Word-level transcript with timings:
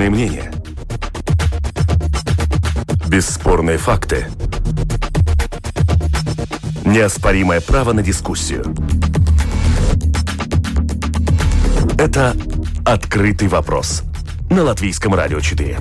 Бесспорные 0.00 0.10
мнения. 0.10 0.52
Бесспорные 3.06 3.76
факты. 3.76 4.26
Неоспоримое 6.86 7.60
право 7.60 7.92
на 7.92 8.02
дискуссию. 8.02 8.74
Это 11.98 12.34
«Открытый 12.86 13.48
вопрос» 13.48 14.04
на 14.48 14.62
Латвийском 14.62 15.14
радио 15.14 15.38
4. 15.38 15.76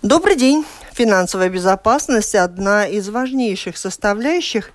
Добрый 0.00 0.36
день. 0.36 0.64
Финансовая 0.94 1.50
безопасность– 1.50 2.34
одна 2.36 2.86
из 2.86 3.10
важнейших 3.10 3.76
составляющих 3.76 4.72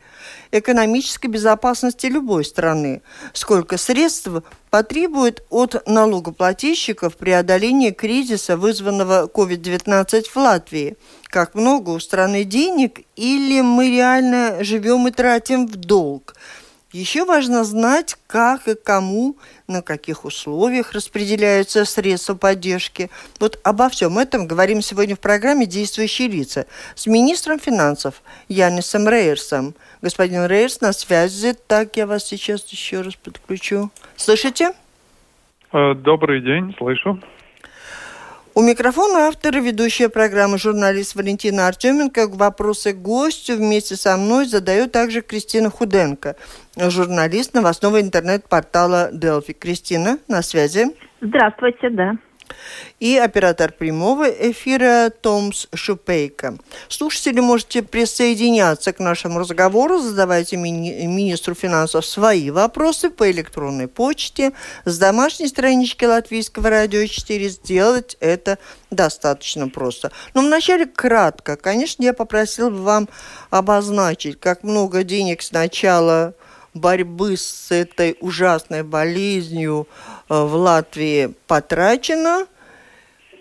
экономической 0.59 1.27
безопасности 1.27 2.07
любой 2.07 2.45
страны. 2.45 3.01
Сколько 3.33 3.77
средств 3.77 4.29
потребует 4.69 5.43
от 5.49 5.87
налогоплательщиков 5.87 7.17
преодоление 7.17 7.91
кризиса, 7.91 8.57
вызванного 8.57 9.27
COVID-19 9.27 10.23
в 10.23 10.35
Латвии? 10.35 10.97
Как 11.25 11.55
много 11.55 11.91
у 11.91 11.99
страны 11.99 12.43
денег 12.43 13.01
или 13.15 13.61
мы 13.61 13.89
реально 13.89 14.63
живем 14.63 15.07
и 15.07 15.11
тратим 15.11 15.67
в 15.67 15.75
долг? 15.75 16.35
Еще 16.95 17.25
важно 17.25 17.65
знать, 17.65 18.15
как 18.25 18.69
и 18.69 18.73
кому, 18.73 19.35
на 19.67 19.81
каких 19.81 20.23
условиях 20.23 20.93
распределяются 20.93 21.83
средства 21.83 22.35
поддержки. 22.35 23.09
Вот 23.37 23.59
обо 23.65 23.89
всем 23.89 24.17
этом 24.17 24.47
говорим 24.47 24.81
сегодня 24.81 25.17
в 25.17 25.19
программе 25.19 25.65
«Действующие 25.65 26.29
лица» 26.29 26.67
с 26.95 27.05
министром 27.05 27.59
финансов 27.59 28.21
Янисом 28.47 29.09
Рейерсом. 29.09 29.75
Господин 30.01 30.45
Рейерс, 30.45 30.79
на 30.79 30.93
связи. 30.93 31.53
Так, 31.67 31.97
я 31.97 32.07
вас 32.07 32.23
сейчас 32.23 32.65
еще 32.67 33.01
раз 33.01 33.15
подключу. 33.15 33.91
Слышите? 34.15 34.71
Э, 35.73 35.95
добрый 35.95 36.39
день, 36.39 36.73
слышу. 36.77 37.19
У 38.57 38.61
микрофона 38.61 39.27
автор 39.27 39.59
ведущая 39.59 40.07
программы 40.07 40.57
журналист 40.57 41.17
Валентина 41.17 41.67
Артеменко. 41.67 42.29
Вопросы 42.29 42.93
гостю 42.93 43.57
вместе 43.57 43.97
со 43.97 44.15
мной 44.15 44.45
задает 44.45 44.93
также 44.93 45.21
Кристина 45.21 45.69
Худенко, 45.69 46.37
журналист 46.77 47.53
новостного 47.53 47.99
интернет-портала 47.99 49.11
Delphi. 49.11 49.51
Кристина, 49.51 50.19
на 50.29 50.41
связи. 50.41 50.85
Здравствуйте, 51.19 51.89
да 51.89 52.13
и 52.99 53.17
оператор 53.17 53.71
прямого 53.71 54.29
эфира 54.29 55.11
Томс 55.21 55.67
Шупейко. 55.73 56.57
Слушатели, 56.87 57.39
можете 57.39 57.83
присоединяться 57.83 58.93
к 58.93 58.99
нашему 58.99 59.39
разговору, 59.39 59.99
задавайте 59.99 60.55
мини- 60.55 61.05
министру 61.05 61.55
финансов 61.55 62.05
свои 62.05 62.49
вопросы 62.49 63.09
по 63.09 63.29
электронной 63.29 63.87
почте 63.87 64.53
с 64.85 64.97
домашней 64.97 65.47
странички 65.47 66.05
Латвийского 66.05 66.69
радио 66.69 67.05
4. 67.05 67.49
Сделать 67.49 68.17
это 68.19 68.57
достаточно 68.91 69.69
просто. 69.69 70.11
Но 70.33 70.41
вначале 70.41 70.85
кратко. 70.85 71.55
Конечно, 71.55 72.03
я 72.03 72.13
попросил 72.13 72.69
бы 72.69 72.81
вам 72.81 73.09
обозначить, 73.49 74.39
как 74.39 74.63
много 74.63 75.03
денег 75.03 75.41
сначала 75.41 76.33
борьбы 76.75 77.37
с 77.37 77.71
этой 77.71 78.15
ужасной 78.19 78.83
болезнью 78.83 79.87
э, 80.29 80.33
в 80.33 80.53
Латвии 80.55 81.29
потрачено, 81.47 82.45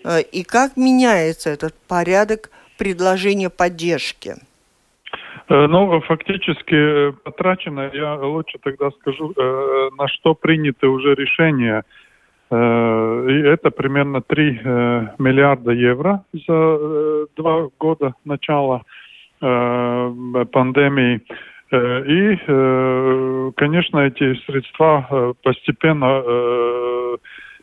э, 0.03 0.21
и 0.21 0.43
как 0.43 0.77
меняется 0.77 1.49
этот 1.51 1.75
порядок 1.87 2.49
предложения 2.77 3.49
поддержки? 3.49 4.35
Э, 5.49 5.67
ну, 5.67 6.01
фактически 6.01 7.11
потрачено, 7.23 7.91
я 7.93 8.15
лучше 8.15 8.57
тогда 8.63 8.89
скажу, 8.91 9.33
на 9.97 10.07
что 10.07 10.33
приняты 10.33 10.87
уже 10.87 11.13
решения. 11.13 11.83
И 12.51 13.41
это 13.47 13.71
примерно 13.71 14.21
3 14.21 14.61
миллиарда 15.17 15.71
евро 15.71 16.23
за 16.31 17.25
два 17.35 17.69
года 17.79 18.13
начала 18.23 18.83
пандемии. 19.39 21.21
Э, 21.71 22.03
и, 22.05 22.37
э, 22.47 23.51
конечно, 23.55 23.99
эти 23.99 24.35
средства 24.45 25.07
э, 25.09 25.33
постепенно 25.43 26.23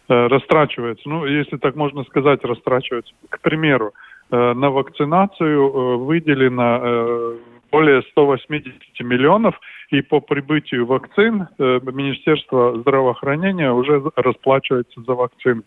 растрачиваются. 0.09 1.09
Ну, 1.09 1.25
если 1.25 1.57
так 1.57 1.77
можно 1.77 2.05
сказать, 2.05 2.45
растрачиваются. 2.45 3.15
К 3.31 3.41
примеру, 3.41 3.93
на 4.31 4.69
вакцинацию 4.69 5.99
выделено 5.99 7.37
более 7.71 8.03
180 8.03 8.75
миллионов, 9.01 9.59
и 9.91 10.03
по 10.03 10.21
прибытию 10.21 10.85
вакцин 10.87 11.47
Министерство 11.59 12.79
здравоохранения 12.81 13.73
уже 13.73 14.03
расплачивается 14.17 15.01
за 15.01 15.15
вакцины. 15.15 15.63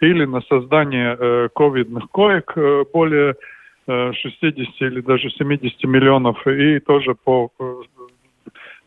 Или 0.00 0.26
на 0.26 0.42
создание 0.42 1.48
ковидных 1.54 2.10
коек 2.10 2.54
более 2.92 3.36
60 3.86 4.80
или 4.80 5.00
даже 5.00 5.30
70 5.30 5.84
миллионов, 5.84 6.44
и 6.46 6.80
тоже 6.80 7.14
по 7.14 7.50
э, 7.58 7.74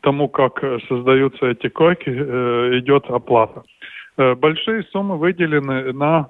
тому, 0.01 0.27
как 0.27 0.61
создаются 0.87 1.47
эти 1.47 1.69
койки, 1.69 2.09
э, 2.09 2.79
идет 2.79 3.05
оплата. 3.09 3.63
Э, 4.17 4.35
большие 4.35 4.83
суммы 4.91 5.17
выделены 5.17 5.93
на 5.93 6.29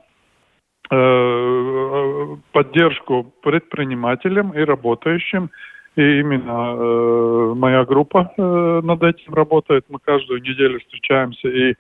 поддержку 2.52 3.32
предпринимателям 3.44 4.54
и 4.54 4.62
работающим. 4.62 5.52
И 5.96 6.20
именно 6.20 7.54
моя 7.54 7.86
группа 7.86 8.34
над 8.38 9.04
этим 9.04 9.36
работает. 9.36 9.86
Мы 9.90 10.00
каждую 10.00 10.42
неделю 10.42 10.80
встречаемся 10.80 11.48
и 11.48 11.76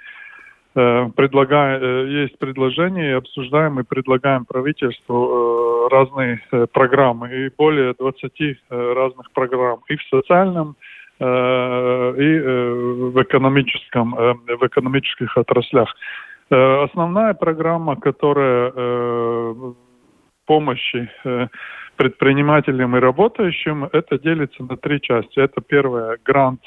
Э, 0.79 1.09
предлагая, 1.13 1.77
э, 1.77 2.07
есть 2.07 2.39
предложения, 2.39 3.09
и 3.09 3.17
обсуждаем 3.17 3.79
и 3.79 3.83
предлагаем 3.83 4.45
правительству 4.45 5.17
э, 5.25 5.87
разные 5.91 6.41
программы, 6.71 7.27
и 7.29 7.51
более 7.57 7.93
20 7.99 8.57
разных 8.69 9.31
программ 9.33 9.79
и 9.89 9.97
в 9.97 10.03
социальном, 10.03 10.75
и 11.19 11.23
в 13.11 13.21
экономическом, 13.21 14.11
в 14.11 14.67
экономических 14.67 15.35
отраслях. 15.37 15.93
Основная 16.49 17.33
программа, 17.33 17.97
которая 17.97 18.71
помощи 20.45 21.09
предпринимателям 21.97 22.95
и 22.95 22.99
работающим, 23.01 23.89
это 23.91 24.17
делится 24.17 24.63
на 24.63 24.77
три 24.77 25.01
части. 25.01 25.39
Это 25.39 25.59
первое, 25.59 26.17
грант 26.23 26.61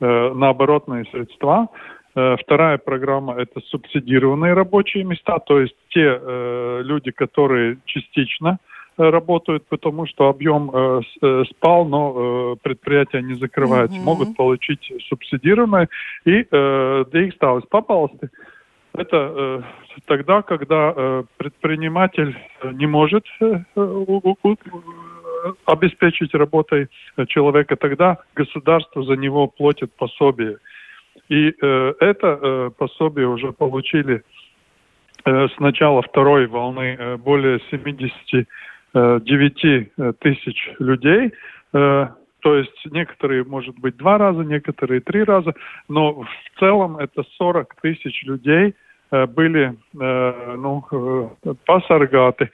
на 0.00 0.48
оборотные 0.48 1.04
средства– 1.12 1.68
вторая 2.14 2.78
программа– 2.78 3.34
это 3.38 3.60
субсидированные 3.60 4.52
рабочие 4.52 5.04
места, 5.04 5.38
то 5.38 5.60
есть 5.60 5.74
те 5.88 6.18
э, 6.20 6.80
люди, 6.84 7.10
которые 7.10 7.78
частично 7.86 8.58
э, 8.98 9.08
работают, 9.08 9.66
потому 9.68 10.06
что 10.06 10.28
объем 10.28 10.70
э, 10.72 11.00
э, 11.22 11.44
спал, 11.50 11.86
но 11.86 12.54
э, 12.54 12.56
предприятия 12.62 13.22
не 13.22 13.34
закрываются, 13.34 13.98
mm-hmm. 13.98 14.04
могут 14.04 14.36
получить 14.36 14.92
субсидированное. 15.08 15.88
И 16.24 16.46
э, 16.50 17.04
Дигстаус 17.12 17.64
попался. 17.68 18.30
Это 18.94 19.16
э, 19.16 19.62
тогда, 20.06 20.42
когда 20.42 20.92
э, 20.94 21.24
предприниматель 21.38 22.36
не 22.72 22.86
может 22.86 23.24
э, 23.40 23.60
обеспечить 25.64 26.34
работой 26.34 26.88
человека, 27.28 27.76
тогда 27.76 28.18
государство 28.34 29.02
за 29.02 29.16
него 29.16 29.48
платит 29.48 29.92
пособие. 29.92 30.58
И 31.28 31.54
э, 31.60 31.94
это 32.00 32.38
э, 32.40 32.70
пособие 32.76 33.28
уже 33.28 33.52
получили 33.52 34.22
э, 35.24 35.48
с 35.48 35.58
начала 35.60 36.02
второй 36.02 36.46
волны 36.46 36.96
э, 36.98 37.16
более 37.16 37.60
79 37.70 38.46
э, 39.64 40.12
тысяч 40.20 40.70
людей. 40.78 41.32
Э, 41.72 42.08
то 42.40 42.56
есть 42.56 42.86
некоторые, 42.90 43.44
может 43.44 43.78
быть, 43.78 43.96
два 43.96 44.18
раза, 44.18 44.42
некоторые 44.42 45.00
три 45.00 45.22
раза, 45.22 45.54
но 45.88 46.22
в 46.22 46.28
целом 46.58 46.96
это 46.96 47.22
40 47.38 47.76
тысяч 47.80 48.24
людей 48.24 48.74
э, 49.10 49.26
были 49.26 49.76
э, 49.98 50.54
ну, 50.58 50.84
э, 50.90 51.54
посаргаты 51.64 52.50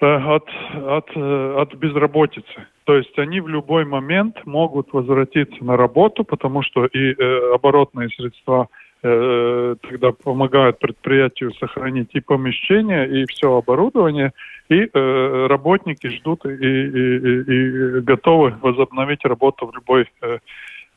э, 0.00 0.06
от, 0.06 0.48
от, 0.74 1.10
э, 1.14 1.54
от 1.58 1.74
безработицы. 1.74 2.66
То 2.90 2.96
есть 2.96 3.16
они 3.20 3.40
в 3.40 3.46
любой 3.46 3.84
момент 3.84 4.44
могут 4.46 4.92
возвратиться 4.92 5.64
на 5.64 5.76
работу, 5.76 6.24
потому 6.24 6.60
что 6.64 6.86
и 6.86 7.14
э, 7.14 7.54
оборотные 7.54 8.08
средства 8.08 8.66
э, 9.04 9.76
тогда 9.80 10.10
помогают 10.10 10.80
предприятию 10.80 11.52
сохранить 11.54 12.08
и 12.14 12.20
помещение, 12.20 13.08
и 13.08 13.26
все 13.26 13.56
оборудование, 13.56 14.32
и 14.68 14.90
э, 14.92 15.46
работники 15.46 16.08
ждут 16.08 16.44
и, 16.44 16.48
и, 16.48 16.56
и, 16.58 17.98
и 17.98 18.00
готовы 18.00 18.56
возобновить 18.60 19.24
работу 19.24 19.68
в 19.68 19.74
любой 19.76 20.08
э, 20.22 20.38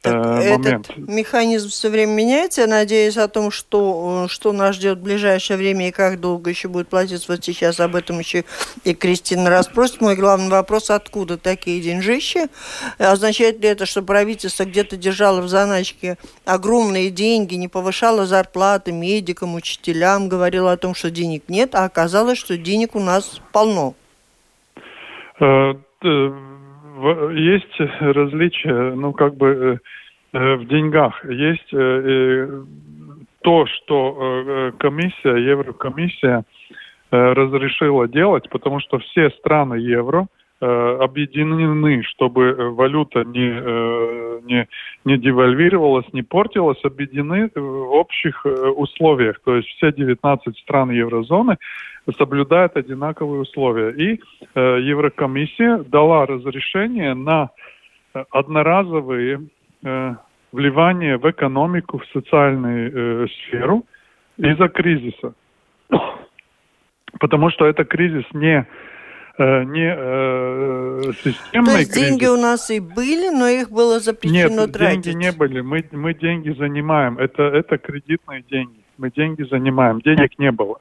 так 0.04 0.14
э, 0.14 0.20
момент. 0.20 0.66
Этот 0.66 0.98
механизм 0.98 1.70
все 1.70 1.90
время 1.90 2.12
меняется. 2.12 2.62
Я 2.62 2.68
надеюсь 2.68 3.18
о 3.18 3.28
том, 3.30 3.50
что, 3.52 4.28
что 4.30 4.52
нас 4.52 4.76
ждет 4.76 5.00
в 5.00 5.02
ближайшее 5.02 5.58
время 5.58 5.88
и 5.88 5.92
как 5.92 6.20
долго 6.20 6.50
еще 6.50 6.68
будет 6.68 6.90
платиться. 6.90 7.32
Вот 7.32 7.44
сейчас 7.44 7.80
об 7.80 7.96
этом 7.96 8.20
еще 8.20 8.44
и 8.84 8.94
Кристина 8.94 9.50
расспросит. 9.50 10.02
Мой 10.02 10.16
главный 10.16 10.50
вопрос, 10.50 10.90
откуда 10.90 11.38
такие 11.38 11.82
деньжищи? 11.82 12.48
Означает 12.98 13.62
ли 13.62 13.70
это, 13.70 13.86
что 13.86 14.02
правительство 14.02 14.66
где-то 14.66 14.98
держало 14.98 15.42
в 15.42 15.48
заначке 15.48 16.18
огромные 16.44 17.10
деньги, 17.10 17.56
не 17.56 17.70
повышало 17.70 18.26
зарплаты 18.26 18.92
медикам, 18.92 19.56
учителям, 19.56 20.28
говорило 20.28 20.74
о 20.74 20.78
том, 20.78 20.94
что 20.96 21.10
денег 21.10 21.44
нет, 21.48 21.76
а 21.76 21.86
оказалось, 21.86 22.38
что 22.38 22.58
денег 22.58 22.96
у 22.96 23.00
нас 23.00 23.40
полно? 23.54 23.96
Э, 25.40 25.74
есть 27.32 27.80
различия, 28.00 28.94
ну, 28.96 29.14
как 29.14 29.36
бы 29.36 29.80
э, 30.34 30.38
э, 30.38 30.56
в 30.56 30.68
деньгах. 30.68 31.24
Есть 31.26 31.70
то, 33.42 33.66
что 33.66 34.72
комиссия, 34.80 35.36
Еврокомиссия 35.36 36.46
разрешила 37.12 38.08
делать, 38.08 38.50
потому 38.50 38.80
что 38.80 39.00
все 39.00 39.30
страны 39.32 39.76
евро– 39.76 40.28
Э, 40.38 40.43
объединены, 40.66 42.04
чтобы 42.04 42.72
валюта 42.72 43.24
не, 43.24 43.52
э, 43.54 44.40
не, 44.44 44.68
не 45.04 45.18
девальвировалась, 45.18 46.06
не 46.14 46.22
портилась, 46.22 46.84
объединены 46.84 47.50
в 47.54 47.94
общих 47.94 48.46
э, 48.46 48.50
условиях. 48.50 49.40
То 49.44 49.56
есть 49.56 49.68
все 49.70 49.92
19 49.92 50.58
стран 50.60 50.92
еврозоны 50.92 51.58
соблюдают 52.18 52.78
одинаковые 52.78 53.42
условия. 53.42 53.92
И 53.92 54.22
э, 54.56 54.80
Еврокомиссия 54.82 55.78
дала 55.78 56.26
разрешение 56.26 57.14
на 57.14 57.50
одноразовые 58.32 59.48
э, 59.84 60.16
вливания 60.52 61.18
в 61.18 61.30
экономику, 61.30 61.98
в 61.98 62.06
социальную 62.14 62.92
э, 63.24 63.28
сферу 63.28 63.86
из-за 64.38 64.70
кризиса. 64.70 65.34
Потому 67.20 67.50
что 67.50 67.66
это 67.66 67.84
кризис 67.86 68.26
не 68.34 68.66
Э, 68.66 68.66
не 69.40 69.96
э, 69.98 71.02
системный 71.24 71.72
То 71.74 71.78
есть 71.80 71.94
кризис. 71.94 72.10
деньги 72.10 72.26
у 72.26 72.38
нас 72.38 72.70
и 72.70 72.80
были, 72.80 73.30
но 73.30 73.48
их 73.48 73.72
было 73.72 74.00
запрещено 74.00 74.66
Нет, 74.66 74.74
тратить? 74.74 75.02
деньги 75.02 75.26
не 75.26 75.32
были. 75.32 75.62
Мы, 75.62 75.84
мы 75.92 76.14
деньги 76.14 76.52
занимаем. 76.52 77.18
Это, 77.18 77.44
это 77.44 77.78
кредитные 77.80 78.44
деньги. 78.50 78.80
Мы 78.98 79.10
деньги 79.10 79.42
занимаем. 79.44 80.02
Денег 80.02 80.38
не 80.38 80.52
было. 80.52 80.78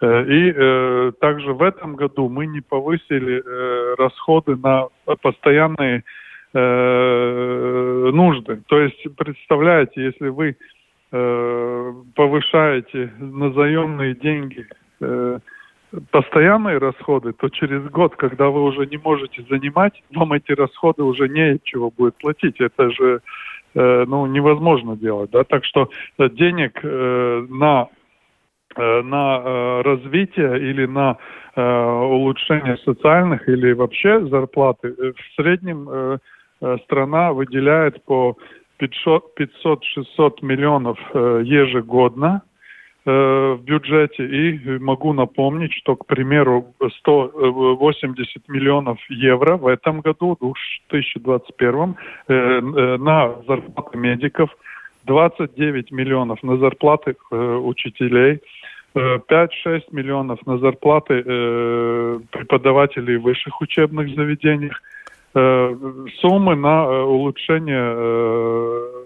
Э, 0.00 0.22
и 0.24 0.52
э, 0.54 1.12
также 1.20 1.54
в 1.54 1.62
этом 1.62 1.96
году 1.96 2.28
мы 2.28 2.46
не 2.46 2.60
повысили 2.60 3.42
э, 3.44 3.94
расходы 3.96 4.56
на 4.56 4.88
постоянные 5.22 6.04
э, 6.52 8.10
нужды. 8.12 8.60
То 8.66 8.80
есть, 8.80 9.02
представляете, 9.16 10.04
если 10.04 10.28
вы 10.28 10.56
э, 11.10 11.92
повышаете 12.14 13.12
на 13.18 13.50
заемные 13.52 14.14
деньги 14.14 14.66
э, 15.00 15.38
постоянные 16.10 16.78
расходы, 16.78 17.32
то 17.32 17.48
через 17.48 17.82
год, 17.90 18.16
когда 18.16 18.48
вы 18.48 18.62
уже 18.62 18.86
не 18.86 18.98
можете 18.98 19.42
занимать, 19.48 20.02
вам 20.14 20.32
эти 20.32 20.52
расходы 20.52 21.02
уже 21.02 21.28
не 21.28 21.58
чего 21.64 21.90
будет 21.90 22.16
платить. 22.16 22.60
Это 22.60 22.90
же 22.90 23.20
э, 23.74 24.04
ну, 24.06 24.26
невозможно 24.26 24.96
делать. 24.96 25.30
Да? 25.30 25.44
Так 25.44 25.64
что 25.64 25.90
э, 26.18 26.28
денег 26.30 26.80
э, 26.82 27.46
на, 27.48 27.88
э, 28.76 29.02
на 29.02 29.42
э, 29.44 29.82
развитие 29.82 30.70
или 30.70 30.86
на 30.86 31.16
улучшение 31.56 32.76
социальных 32.84 33.48
или 33.48 33.72
вообще 33.72 34.24
зарплаты 34.26 34.92
в 34.92 35.34
среднем 35.34 36.20
страна 36.84 37.32
выделяет 37.32 38.04
по 38.04 38.36
500-600 38.78 40.36
миллионов 40.42 40.96
ежегодно 41.14 42.42
в 43.04 43.60
бюджете. 43.62 44.24
И 44.26 44.78
могу 44.78 45.12
напомнить, 45.12 45.72
что, 45.72 45.96
к 45.96 46.06
примеру, 46.06 46.74
180 46.98 48.48
миллионов 48.48 48.98
евро 49.08 49.56
в 49.56 49.66
этом 49.66 50.00
году, 50.00 50.36
в 50.40 50.54
2021, 50.90 51.96
э, 52.28 52.34
э, 52.34 52.96
на 52.98 53.34
зарплаты 53.46 53.98
медиков, 53.98 54.50
29 55.04 55.90
миллионов 55.90 56.42
на 56.42 56.58
зарплаты 56.58 57.16
учителей, 57.30 58.40
5-6 58.94 59.84
миллионов 59.90 60.46
на 60.46 60.58
зарплаты 60.58 61.22
преподавателей 62.30 63.16
в 63.16 63.22
высших 63.22 63.60
учебных 63.62 64.14
заведениях, 64.14 64.82
суммы 65.32 66.56
на 66.56 67.04
улучшение 67.04 68.97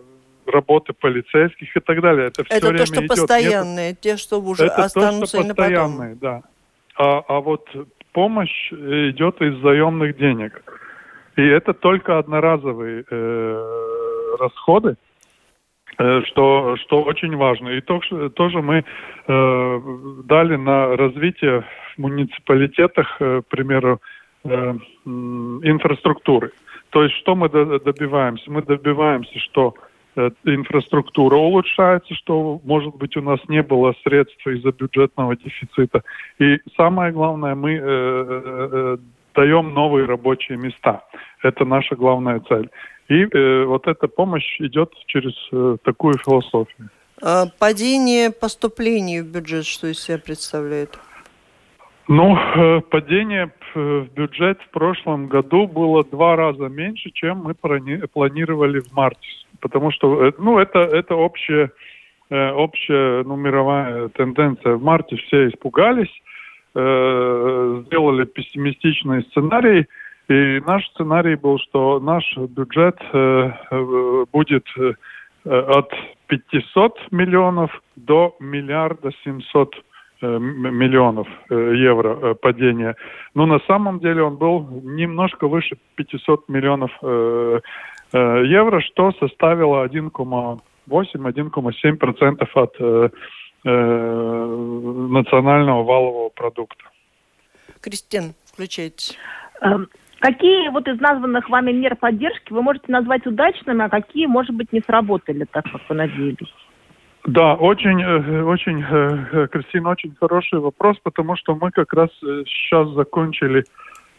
работы 0.46 0.92
полицейских 0.92 1.76
и 1.76 1.80
так 1.80 2.00
далее. 2.00 2.28
Это 2.28 2.44
все 2.44 2.56
это 2.56 2.68
время 2.68 2.78
то, 2.80 2.86
что 2.86 3.00
идет. 3.00 3.08
постоянные, 3.08 3.88
Нет, 3.90 4.00
те, 4.00 4.16
что 4.16 4.40
уже 4.40 4.66
это 4.66 4.84
останутся 4.84 5.36
то, 5.36 5.44
что 5.44 5.54
постоянные, 5.54 6.14
да. 6.16 6.42
А, 6.96 7.22
а 7.28 7.40
вот 7.40 7.68
помощь 8.12 8.72
идет 8.72 9.40
из 9.40 9.60
заемных 9.62 10.16
денег. 10.16 10.62
И 11.36 11.42
это 11.42 11.72
только 11.72 12.18
одноразовые 12.18 13.04
э, 13.10 14.36
расходы, 14.38 14.96
э, 15.98 16.22
что, 16.26 16.76
что 16.76 17.02
очень 17.02 17.34
важно. 17.36 17.70
И 17.70 17.80
то, 17.80 18.02
что, 18.02 18.28
тоже 18.28 18.60
мы 18.60 18.84
э, 19.26 19.80
дали 20.24 20.56
на 20.56 20.94
развитие 20.96 21.64
в 21.94 21.98
муниципалитетах, 21.98 23.16
э, 23.20 23.40
к 23.42 23.46
примеру, 23.48 24.02
э, 24.44 24.74
инфраструктуры. 25.06 26.52
То 26.90 27.04
есть 27.04 27.16
что 27.16 27.34
мы 27.34 27.48
добиваемся? 27.48 28.50
Мы 28.50 28.60
добиваемся, 28.60 29.38
что 29.38 29.74
Э, 29.74 29.91
инфраструктура 30.16 31.36
улучшается, 31.36 32.14
что, 32.14 32.60
может 32.64 32.94
быть, 32.96 33.16
у 33.16 33.22
нас 33.22 33.40
не 33.48 33.62
было 33.62 33.94
средств 34.04 34.46
из-за 34.46 34.72
бюджетного 34.72 35.36
дефицита. 35.36 36.02
И 36.38 36.58
самое 36.76 37.12
главное, 37.12 37.54
мы 37.54 37.72
э, 37.72 37.80
э, 37.80 38.68
э, 38.72 38.96
даем 39.34 39.72
новые 39.72 40.06
рабочие 40.06 40.58
места. 40.58 41.04
Это 41.42 41.64
наша 41.64 41.96
главная 41.96 42.40
цель. 42.40 42.68
И 43.08 43.24
э, 43.24 43.64
вот 43.64 43.86
эта 43.86 44.06
помощь 44.08 44.60
идет 44.60 44.92
через 45.06 45.34
э, 45.52 45.76
такую 45.82 46.14
философию. 46.18 46.90
А 47.22 47.46
падение 47.58 48.30
поступлений 48.30 49.20
в 49.20 49.26
бюджет, 49.26 49.64
что 49.64 49.86
из 49.86 50.00
себя 50.00 50.18
представляет? 50.18 50.98
Ну, 52.08 52.36
э, 52.36 52.80
падение 52.82 53.52
в 53.74 54.08
бюджет 54.14 54.60
в 54.60 54.70
прошлом 54.70 55.28
году 55.28 55.66
было 55.66 56.04
два 56.04 56.36
раза 56.36 56.68
меньше, 56.68 57.10
чем 57.10 57.38
мы 57.38 57.54
планировали 57.54 58.80
в 58.80 58.92
марте 58.92 59.28
потому 59.62 59.90
что 59.92 60.26
э, 60.26 60.32
ну, 60.38 60.58
это, 60.58 60.80
это 60.80 61.14
общая, 61.14 61.70
э, 62.28 62.50
общая 62.50 63.22
ну, 63.22 63.36
мировая 63.36 64.08
тенденция. 64.08 64.74
В 64.74 64.82
марте 64.82 65.16
все 65.16 65.48
испугались, 65.48 66.12
э, 66.74 67.82
сделали 67.86 68.24
пессимистичный 68.24 69.22
сценарий, 69.30 69.86
и 70.28 70.60
наш 70.66 70.86
сценарий 70.90 71.36
был, 71.36 71.58
что 71.58 72.00
наш 72.00 72.24
бюджет 72.36 72.98
будет 74.32 74.66
от 75.44 75.92
500 76.28 76.98
миллионов 77.10 77.82
до 77.96 78.36
миллиарда 78.38 79.10
700 79.24 79.74
миллионов 80.22 81.26
евро 81.50 82.34
падения. 82.34 82.94
Но 83.34 83.46
на 83.46 83.58
самом 83.66 83.98
деле 83.98 84.22
он 84.22 84.36
был 84.36 84.80
немножко 84.84 85.48
выше 85.48 85.76
500 85.96 86.48
миллионов 86.48 86.92
Э, 87.02 87.60
евро, 88.18 88.80
что 88.80 89.12
составило 89.12 89.86
1,8-1,7% 89.86 92.48
от 92.54 92.76
э, 92.78 93.08
э, 93.64 94.56
национального 95.08 95.82
валового 95.82 96.28
продукта. 96.30 96.84
Кристин, 97.80 98.34
включайте. 98.44 99.16
Эм, 99.60 99.88
какие 100.20 100.68
вот 100.70 100.88
из 100.88 101.00
названных 101.00 101.48
вами 101.48 101.72
мер 101.72 101.96
поддержки 101.96 102.52
вы 102.52 102.62
можете 102.62 102.92
назвать 102.92 103.26
удачными, 103.26 103.84
а 103.84 103.88
какие, 103.88 104.26
может 104.26 104.54
быть, 104.54 104.72
не 104.72 104.80
сработали 104.80 105.46
так, 105.50 105.64
как 105.70 105.80
вы 105.88 105.94
надеялись? 105.94 106.54
Да, 107.24 107.54
очень, 107.54 108.04
очень, 108.42 108.82
Кристина, 109.48 109.90
очень 109.90 110.12
хороший 110.18 110.58
вопрос, 110.58 110.98
потому 111.04 111.36
что 111.36 111.54
мы 111.54 111.70
как 111.70 111.92
раз 111.92 112.10
сейчас 112.20 112.88
закончили 112.90 113.60
Э, 113.60 113.64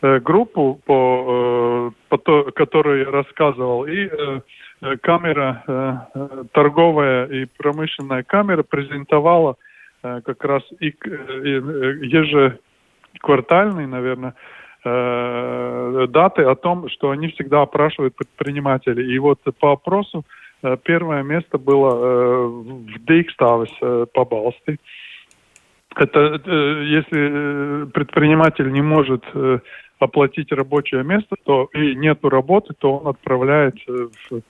группу, 0.04 0.82
по, 0.86 1.90
э, 1.90 1.92
по 2.10 2.18
то, 2.18 2.52
которую 2.52 3.06
я 3.06 3.12
рассказывал, 3.12 3.86
и 3.86 4.10
э, 4.10 4.42
камера, 5.02 6.10
торговая 6.52 7.26
и 7.28 7.46
промышленная 7.58 8.24
камера 8.24 8.64
презентовала 8.64 9.56
как 10.02 10.44
раз 10.44 10.62
и, 10.82 10.88
и 10.90 10.92
ежеквартальные, 12.06 13.88
наверное, 13.88 14.34
даты 14.84 16.42
о 16.42 16.56
том, 16.56 16.90
что 16.90 17.12
они 17.12 17.30
всегда 17.30 17.62
опрашивают 17.62 18.18
предпринимателей. 18.18 19.16
И 19.16 19.20
вот 19.20 19.40
по 19.62 19.72
опросу 19.72 20.26
первое 20.84 21.24
место 21.24 21.58
было 21.58 22.48
в 22.48 23.06
Дикставес 23.06 24.10
по 24.12 24.26
Балсти. 24.26 24.78
Это 25.96 26.42
если 26.84 27.86
предприниматель 27.92 28.70
не 28.74 28.82
может 28.82 29.24
оплатить 30.04 30.52
рабочее 30.52 31.04
место, 31.04 31.36
то 31.44 31.70
и 31.74 31.96
нету 31.96 32.30
работы, 32.30 32.74
то 32.78 32.98
он 32.98 33.08
отправляет 33.08 33.76
в, 33.88 34.42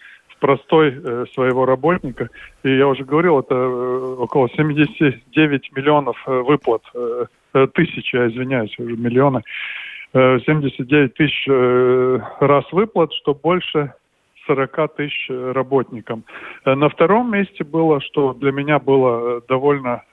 простой 0.43 0.93
э, 0.93 1.25
своего 1.33 1.65
работника. 1.65 2.27
И 2.63 2.77
я 2.77 2.86
уже 2.89 3.05
говорил, 3.05 3.39
это 3.39 3.55
э, 3.55 4.15
около 4.19 4.50
79 4.50 5.72
миллионов 5.74 6.17
э, 6.27 6.31
выплат, 6.41 6.81
э, 6.93 7.67
тысяч, 7.74 8.13
я 8.13 8.27
извиняюсь, 8.27 8.77
уже 8.77 8.98
миллионы. 8.98 9.41
Э, 10.13 10.39
79 10.45 11.13
тысяч 11.13 11.48
раз 12.41 12.65
выплат, 12.74 13.13
что 13.13 13.33
больше 13.33 13.93
40 14.45 14.95
тысяч 14.98 15.29
работникам. 15.29 16.25
На 16.65 16.89
втором 16.89 17.31
месте 17.31 17.63
было, 17.63 18.01
что 18.01 18.33
для 18.33 18.51
меня 18.51 18.79
было 18.79 19.41
довольно 19.48 20.03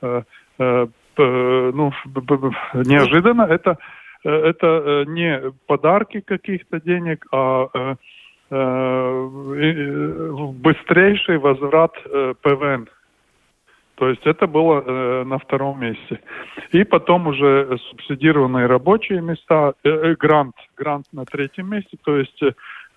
ну, 0.58 1.92
неожиданно, 2.72 3.42
это, 3.42 3.78
это 4.22 5.04
не 5.06 5.52
подарки 5.66 6.20
каких-то 6.20 6.80
денег, 6.80 7.26
а 7.32 7.96
быстрейший 10.52 11.38
возврат 11.38 11.92
ПВН. 12.42 12.88
То 13.94 14.08
есть 14.08 14.26
это 14.26 14.46
было 14.48 15.24
на 15.24 15.38
втором 15.38 15.80
месте. 15.80 16.20
И 16.72 16.82
потом 16.82 17.28
уже 17.28 17.78
субсидированные 17.90 18.66
рабочие 18.66 19.20
места, 19.20 19.74
грант, 19.84 20.56
грант 20.76 21.06
на 21.12 21.24
третьем 21.24 21.70
месте, 21.70 21.96
то 22.02 22.16
есть 22.16 22.42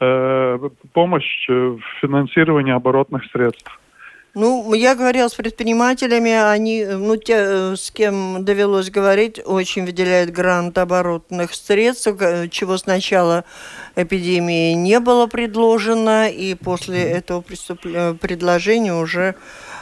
Э, 0.03 0.70
помощь 0.92 1.48
в 1.48 1.80
финансировании 2.01 2.74
оборотных 2.74 3.24
средств. 3.32 3.80
Ну, 4.35 4.73
я 4.73 4.95
говорила 4.95 5.27
с 5.27 5.35
предпринимателями, 5.35 6.31
они, 6.31 6.85
ну, 6.85 7.17
те, 7.17 7.35
э, 7.35 7.75
с 7.75 7.91
кем 7.91 8.43
довелось 8.43 8.89
говорить, 8.89 9.39
очень 9.45 9.85
выделяют 9.85 10.31
грант 10.31 10.75
оборотных 10.79 11.53
средств, 11.53 12.07
э, 12.19 12.47
чего 12.49 12.79
сначала 12.79 13.43
эпидемии 13.95 14.73
не 14.73 14.99
было 14.99 15.27
предложено, 15.27 16.29
и 16.29 16.55
после 16.55 17.03
этого 17.03 17.41
предложения 17.43 18.95
уже 18.95 19.35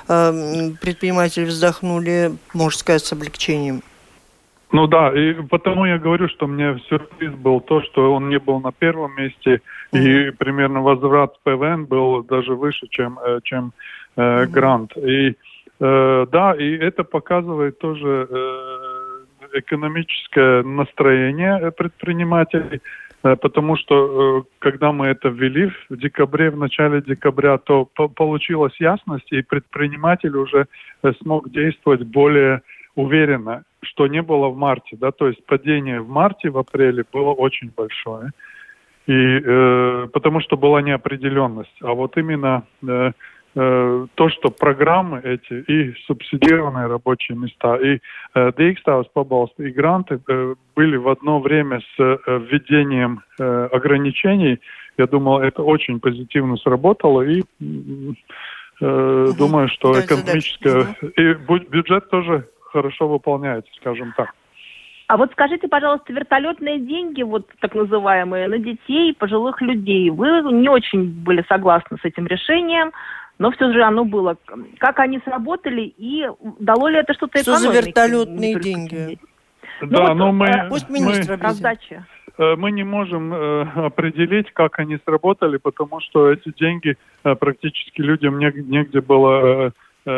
э, 0.10 0.72
предприниматели 0.82 1.46
вздохнули, 1.46 2.36
можно 2.54 2.78
сказать, 2.78 3.06
с 3.06 3.14
облегчением. 3.14 3.84
Ну 4.72 4.88
да, 4.88 5.12
и 5.14 5.34
потому 5.34 5.86
я 5.86 5.98
говорю, 5.98 6.30
что 6.30 6.48
мне 6.48 6.80
сюрприз 6.88 7.34
был 7.34 7.60
то, 7.60 7.82
что 7.82 8.14
он 8.14 8.30
не 8.30 8.40
был 8.40 8.62
на 8.62 8.72
первом 8.72 9.16
месте, 9.18 9.62
mm-hmm. 9.92 10.30
и 10.30 10.32
примерно 10.32 10.82
возврат 10.82 11.38
ПВН 11.44 11.86
был 11.86 12.24
даже 12.24 12.56
выше, 12.56 12.88
чем, 12.90 13.20
э, 13.20 13.40
чем 13.44 13.74
э, 14.16 14.22
mm-hmm. 14.22 14.48
грант. 14.48 14.98
И 14.98 15.36
э, 15.80 16.26
да, 16.32 16.56
и 16.56 16.78
это 16.78 17.04
показывает 17.04 17.80
тоже 17.80 18.28
э, 18.30 19.60
экономическое 19.60 20.64
настроение 20.64 21.72
предпринимателей, 21.72 22.80
э, 23.24 23.36
потому 23.36 23.76
что 23.76 24.40
э, 24.40 24.44
когда 24.60 24.94
мы 24.94 25.08
это 25.08 25.28
ввели 25.28 25.70
в 25.90 25.98
декабре, 25.98 26.50
в 26.50 26.56
начале 26.56 27.02
декабря, 27.02 27.58
то 27.58 27.90
по- 27.94 28.08
получилась 28.08 28.80
ясность, 28.80 29.34
и 29.34 29.42
предприниматель 29.42 30.38
уже 30.38 30.68
э, 31.04 31.12
смог 31.22 31.50
действовать 31.52 32.04
более 32.04 32.62
уверенно 32.96 33.64
что 33.84 34.08
не 34.08 34.22
было 34.22 34.48
в 34.50 34.58
марте, 34.58 34.96
да, 35.00 35.12
то 35.12 35.28
есть 35.28 35.46
падение 35.46 36.02
в 36.02 36.10
марте, 36.10 36.50
в 36.50 36.58
апреле 36.58 37.04
было 37.12 37.32
очень 37.32 37.72
большое, 37.76 38.32
и 39.08 39.14
э, 39.14 40.08
потому 40.14 40.40
что 40.42 40.58
была 40.58 40.82
неопределенность, 40.82 41.76
а 41.82 41.94
вот 41.94 42.16
именно 42.18 42.64
э, 42.88 43.12
э, 43.56 44.08
то, 44.16 44.30
что 44.30 44.50
программы 44.50 45.20
эти 45.24 45.54
и 45.72 45.94
субсидированные 46.06 46.86
рабочие 46.86 47.38
места, 47.38 47.78
и 47.78 48.00
э, 48.36 48.52
Дикставс, 48.58 49.08
пожалуйста, 49.14 49.64
и 49.64 49.72
гранты 49.72 50.22
э, 50.28 50.56
были 50.76 50.98
в 50.98 51.10
одно 51.10 51.40
время 51.40 51.80
с 51.80 52.00
э, 52.00 52.18
введением 52.28 53.24
э, 53.40 53.70
ограничений, 53.72 54.60
я 54.98 55.08
думал, 55.08 55.40
это 55.40 55.64
очень 55.64 56.00
позитивно 56.00 56.58
сработало, 56.58 57.24
и 57.24 57.42
э, 57.60 59.28
думаю, 59.38 59.68
что 59.70 60.00
экономическое... 60.00 60.96
И 61.18 61.34
бюджет 61.70 62.10
тоже 62.10 62.48
хорошо 62.72 63.08
выполняется, 63.08 63.72
скажем 63.80 64.14
так. 64.16 64.34
А 65.08 65.18
вот 65.18 65.32
скажите, 65.34 65.68
пожалуйста, 65.68 66.14
вертолетные 66.14 66.80
деньги, 66.80 67.22
вот 67.22 67.46
так 67.60 67.76
называемые, 67.76 68.48
на 68.48 68.58
детей, 68.58 69.14
пожилых 69.14 69.62
людей, 69.62 70.10
вы 70.10 70.42
не 70.54 70.70
очень 70.70 71.04
были 71.04 71.44
согласны 71.50 71.98
с 72.02 72.06
этим 72.06 72.28
решением, 72.28 72.92
но 73.38 73.52
все 73.52 73.74
же 73.74 73.84
оно 73.84 74.06
было. 74.06 74.38
Как 74.78 75.00
они 75.00 75.20
сработали 75.26 75.94
и 75.98 76.26
дало 76.60 76.88
ли 76.88 77.00
это 77.00 77.14
что-то 77.14 77.40
Что 77.40 77.58
за 77.58 77.74
вертолетные 77.74 78.58
деньги? 78.58 79.20
Ну, 79.82 79.88
да, 79.90 80.08
вот, 80.10 80.14
но 80.14 80.32
мы... 80.32 80.46
Э, 80.46 80.70
Пусть 80.70 80.90
министр 80.90 81.38
мы, 81.38 81.44
раздачи. 81.44 82.06
Э, 82.38 82.56
мы 82.56 82.72
не 82.72 82.84
можем 82.84 83.34
э, 83.34 83.62
определить, 83.88 84.52
как 84.54 84.80
они 84.80 84.98
сработали, 85.06 85.58
потому 85.58 86.00
что 86.02 86.32
эти 86.32 86.54
деньги 86.58 86.98
э, 87.24 87.36
практически 87.36 88.02
людям 88.02 88.40
негде 88.40 89.02
было 89.02 89.74
э, 90.06 90.12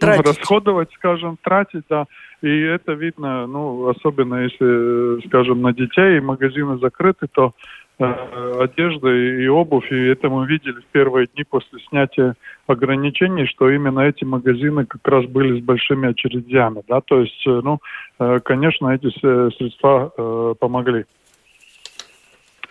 э, 0.00 0.20
расходовать, 0.20 0.92
скажем, 0.94 1.38
тратить, 1.42 1.84
да. 1.88 2.06
И 2.42 2.60
это 2.60 2.92
видно, 2.92 3.46
ну, 3.46 3.88
особенно 3.88 4.36
если, 4.36 5.26
скажем, 5.26 5.62
на 5.62 5.72
детей 5.72 6.20
магазины 6.20 6.78
закрыты, 6.78 7.26
то 7.32 7.52
э, 7.98 8.04
одежда 8.60 9.08
и 9.08 9.48
обувь, 9.48 9.90
и 9.90 10.06
это 10.06 10.28
мы 10.28 10.46
видели 10.46 10.80
в 10.80 10.86
первые 10.92 11.26
дни 11.34 11.44
после 11.44 11.80
снятия 11.88 12.36
ограничений, 12.66 13.46
что 13.46 13.68
именно 13.70 14.00
эти 14.00 14.24
магазины 14.24 14.86
как 14.86 15.06
раз 15.08 15.24
были 15.26 15.60
с 15.60 15.64
большими 15.64 16.10
очередями, 16.10 16.82
да, 16.86 17.00
то 17.00 17.20
есть, 17.20 17.44
э, 17.46 17.60
ну, 17.64 17.80
э, 18.20 18.38
конечно, 18.44 18.88
эти 18.90 19.10
средства 19.18 20.12
э, 20.16 20.54
помогли. 20.60 21.06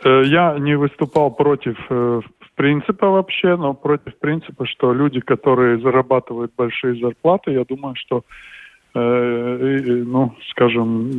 Я 0.05 0.55
не 0.59 0.77
выступал 0.77 1.31
против 1.31 1.75
э, 1.89 2.21
принципа 2.57 3.07
вообще, 3.07 3.55
но 3.55 3.73
против 3.73 4.17
принципа, 4.17 4.65
что 4.65 4.93
люди, 4.93 5.21
которые 5.21 5.79
зарабатывают 5.79 6.51
большие 6.57 6.99
зарплаты, 6.99 7.51
я 7.51 7.63
думаю, 7.63 7.95
что 7.95 8.23
э, 8.95 10.03
ну, 10.05 10.33
скажем, 10.49 11.09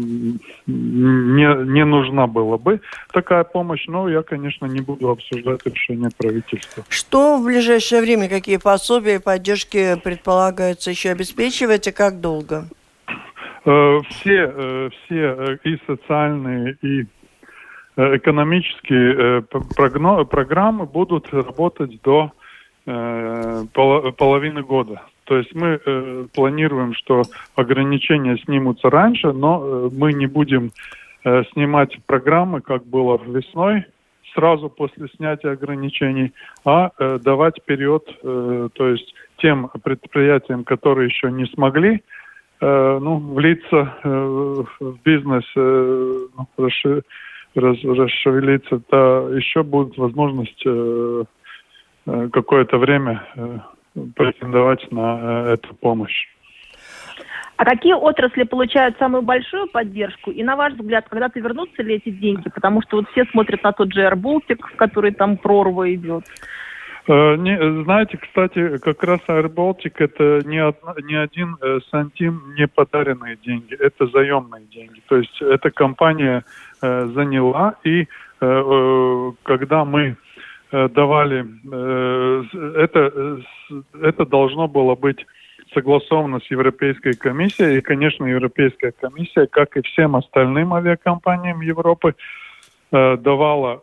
не, 0.67 1.73
не 1.73 1.85
нужна 1.85 2.27
была 2.27 2.59
бы 2.59 2.81
такая 3.13 3.45
помощь, 3.45 3.87
но 3.87 4.09
я, 4.09 4.23
конечно, 4.23 4.67
не 4.67 4.81
буду 4.81 5.09
обсуждать 5.09 5.65
решение 5.65 6.11
правительства. 6.19 6.85
Что 6.89 7.39
в 7.39 7.45
ближайшее 7.45 8.03
время, 8.03 8.29
какие 8.29 8.57
пособия 8.57 9.15
и 9.15 9.23
поддержки 9.23 9.97
предполагается 10.03 10.91
еще 10.91 11.11
обеспечивать 11.11 11.87
и 11.87 11.93
как 11.93 12.21
долго? 12.21 12.65
Э, 13.65 13.99
все, 14.11 14.53
э, 14.57 14.91
все 15.05 15.59
и 15.63 15.79
социальные, 15.87 16.77
и 16.83 17.07
экономические 17.99 19.41
э, 19.41 19.43
программы 20.27 20.87
будут 20.87 21.33
работать 21.33 22.01
до 22.03 22.33
э, 22.87 23.65
половины 23.73 24.63
года. 24.63 25.03
То 25.25 25.37
есть 25.37 25.55
мы 25.55 26.27
планируем, 26.35 26.95
что 26.95 27.23
ограничения 27.55 28.39
снимутся 28.39 28.89
раньше, 28.89 29.33
но 29.33 29.91
мы 29.93 30.15
не 30.15 30.27
будем 30.27 30.71
снимать 31.53 31.99
программы, 32.07 32.63
как 32.63 32.87
было 32.87 33.21
весной, 33.27 33.85
сразу 34.33 34.71
после 34.71 35.07
снятия 35.15 35.51
ограничений, 35.53 36.33
а 36.65 36.93
давать 37.19 37.63
период, 37.67 38.07
то 38.23 38.89
есть 38.89 39.15
тем 39.37 39.69
предприятиям, 39.85 40.65
которые 40.65 41.09
еще 41.09 41.31
не 41.31 41.45
смогли 41.45 42.03
ну, 42.63 43.19
влиться 43.19 43.97
в 44.03 44.97
бизнес, 45.05 45.45
ну, 45.55 46.47
раз, 47.59 47.77
расшевелиться, 47.83 48.81
то 48.89 49.31
еще 49.35 49.63
будет 49.63 49.97
возможность 49.99 50.63
э, 50.67 51.25
э, 52.07 52.29
какое-то 52.33 52.79
время 52.79 53.23
э, 53.37 53.59
претендовать 54.15 54.91
на 54.91 55.19
э, 55.21 55.55
эту 55.55 55.75
помощь. 55.75 56.27
А 57.57 57.65
какие 57.65 57.93
отрасли 57.93 58.45
получают 58.45 58.97
самую 58.99 59.23
большую 59.23 59.67
поддержку? 59.67 60.31
И 60.31 60.45
на 60.45 60.55
ваш 60.55 60.75
взгляд, 60.75 61.07
когда-то 61.09 61.41
вернутся 61.41 61.83
ли 61.83 61.97
эти 61.97 62.11
деньги? 62.11 62.49
Потому 62.49 62.83
что 62.83 62.99
вот 62.99 63.11
все 63.11 63.25
смотрят 63.33 63.65
на 63.65 63.73
тот 63.73 63.93
же 63.93 64.01
Air 64.01 64.15
Baltic, 64.15 64.61
в 64.61 64.77
который 64.77 65.13
там 65.13 65.37
прорва 65.37 65.93
идет. 65.93 66.25
Э, 67.09 67.37
не, 67.37 67.83
знаете, 67.85 68.19
кстати, 68.19 68.79
как 68.79 69.03
раз 69.03 69.21
Air 69.29 69.53
Baltic 69.53 69.95
это 69.97 70.47
не, 70.47 70.59
одна, 70.59 70.95
не 71.03 71.17
один 71.17 71.57
э, 71.61 71.79
сантим 71.91 72.55
не 72.57 72.69
подаренные 72.69 73.37
деньги, 73.37 73.75
это 73.75 74.07
заемные 74.07 74.67
деньги. 74.67 75.03
То 75.09 75.17
есть 75.17 75.41
эта 75.41 75.71
компания 75.71 76.45
э, 76.83 77.07
заняла, 77.15 77.75
и 77.85 78.03
э, 78.03 78.07
э 78.41 79.33
когда 79.43 79.85
мы 79.85 80.17
э, 80.71 80.89
давали, 80.89 81.47
это, 82.85 83.41
это 84.01 84.27
должно 84.27 84.69
было 84.69 84.95
быть 84.95 85.25
согласовано 85.75 86.41
с 86.41 86.51
Европейской 86.51 87.15
комиссией, 87.15 87.79
и, 87.79 87.83
конечно, 87.83 88.25
Европейская 88.25 88.93
комиссия, 88.93 89.47
как 89.47 89.77
и 89.77 89.83
всем 89.83 90.17
остальным 90.17 90.73
авиакомпаниям 90.73 91.61
Европы, 91.61 92.15
давала 92.91 93.83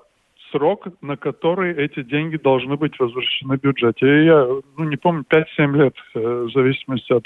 срок, 0.52 0.88
на 1.02 1.16
который 1.16 1.74
эти 1.76 2.02
деньги 2.02 2.38
должны 2.38 2.76
быть 2.76 2.98
возвращены 3.00 3.58
в 3.58 3.62
бюджете. 3.62 4.06
И 4.08 4.26
я 4.26 4.48
ну, 4.78 4.84
не 4.86 4.96
помню, 4.96 5.24
5-7 5.30 5.78
лет, 5.78 5.96
в 6.16 6.50
зависимости 6.52 7.14
от 7.14 7.26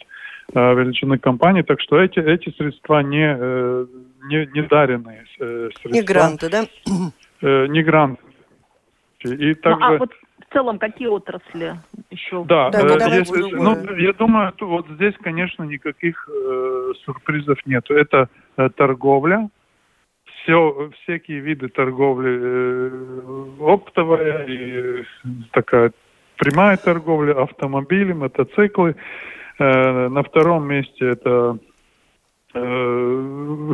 величины 0.54 1.18
компании. 1.20 1.62
Так 1.62 1.80
что 1.80 2.02
эти, 2.02 2.20
эти 2.20 2.50
средства 2.58 3.02
не, 3.02 3.88
не, 4.24 4.46
не 4.54 4.62
даренные 4.64 5.26
средства. 5.38 5.90
Не 5.90 6.02
гранты, 6.02 6.50
да? 6.50 6.66
Не 7.42 7.84
гранты. 7.84 8.22
И 9.24 9.54
также... 9.56 9.80
Ну, 9.80 9.86
а 9.86 9.98
вот 9.98 10.12
в 10.50 10.54
целом 10.54 10.80
какие 10.80 11.08
отрасли 11.08 11.76
еще? 12.10 12.44
Да, 12.46 12.70
да 12.70 12.80
э, 12.80 13.20
если, 13.20 13.56
ну, 13.56 13.96
я 13.98 14.14
думаю, 14.14 14.54
вот 14.62 14.88
здесь, 14.90 15.14
конечно, 15.22 15.64
никаких 15.64 16.28
э, 16.28 16.94
сюрпризов 17.06 17.58
нет. 17.66 17.86
Это 17.90 18.30
э, 18.58 18.70
торговля, 18.76 19.50
все, 20.26 20.90
всякие 21.02 21.40
виды 21.40 21.68
торговли, 21.68 22.40
э, 22.42 23.46
оптовая 23.60 24.46
и 24.46 25.04
такая 25.52 25.92
прямая 26.38 26.78
торговля, 26.78 27.34
автомобили, 27.42 28.14
мотоциклы. 28.14 28.96
Э, 29.60 30.08
на 30.08 30.24
втором 30.24 30.68
месте 30.68 31.10
это 31.10 31.58
э, 32.54 33.74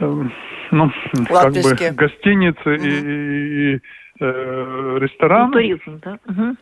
э, 0.00 0.22
ну, 0.70 0.90
как 1.28 1.52
бы 1.52 1.94
гостиницы 1.94 2.68
mm 2.68 2.78
и, 2.78 2.88
и, 2.88 3.74
и 3.74 3.80
э, 4.20 4.98
рестораны. 5.00 5.46
Ну, 5.46 5.52
туризм, 5.52 6.00
да? 6.02 6.18
Угу. 6.26 6.56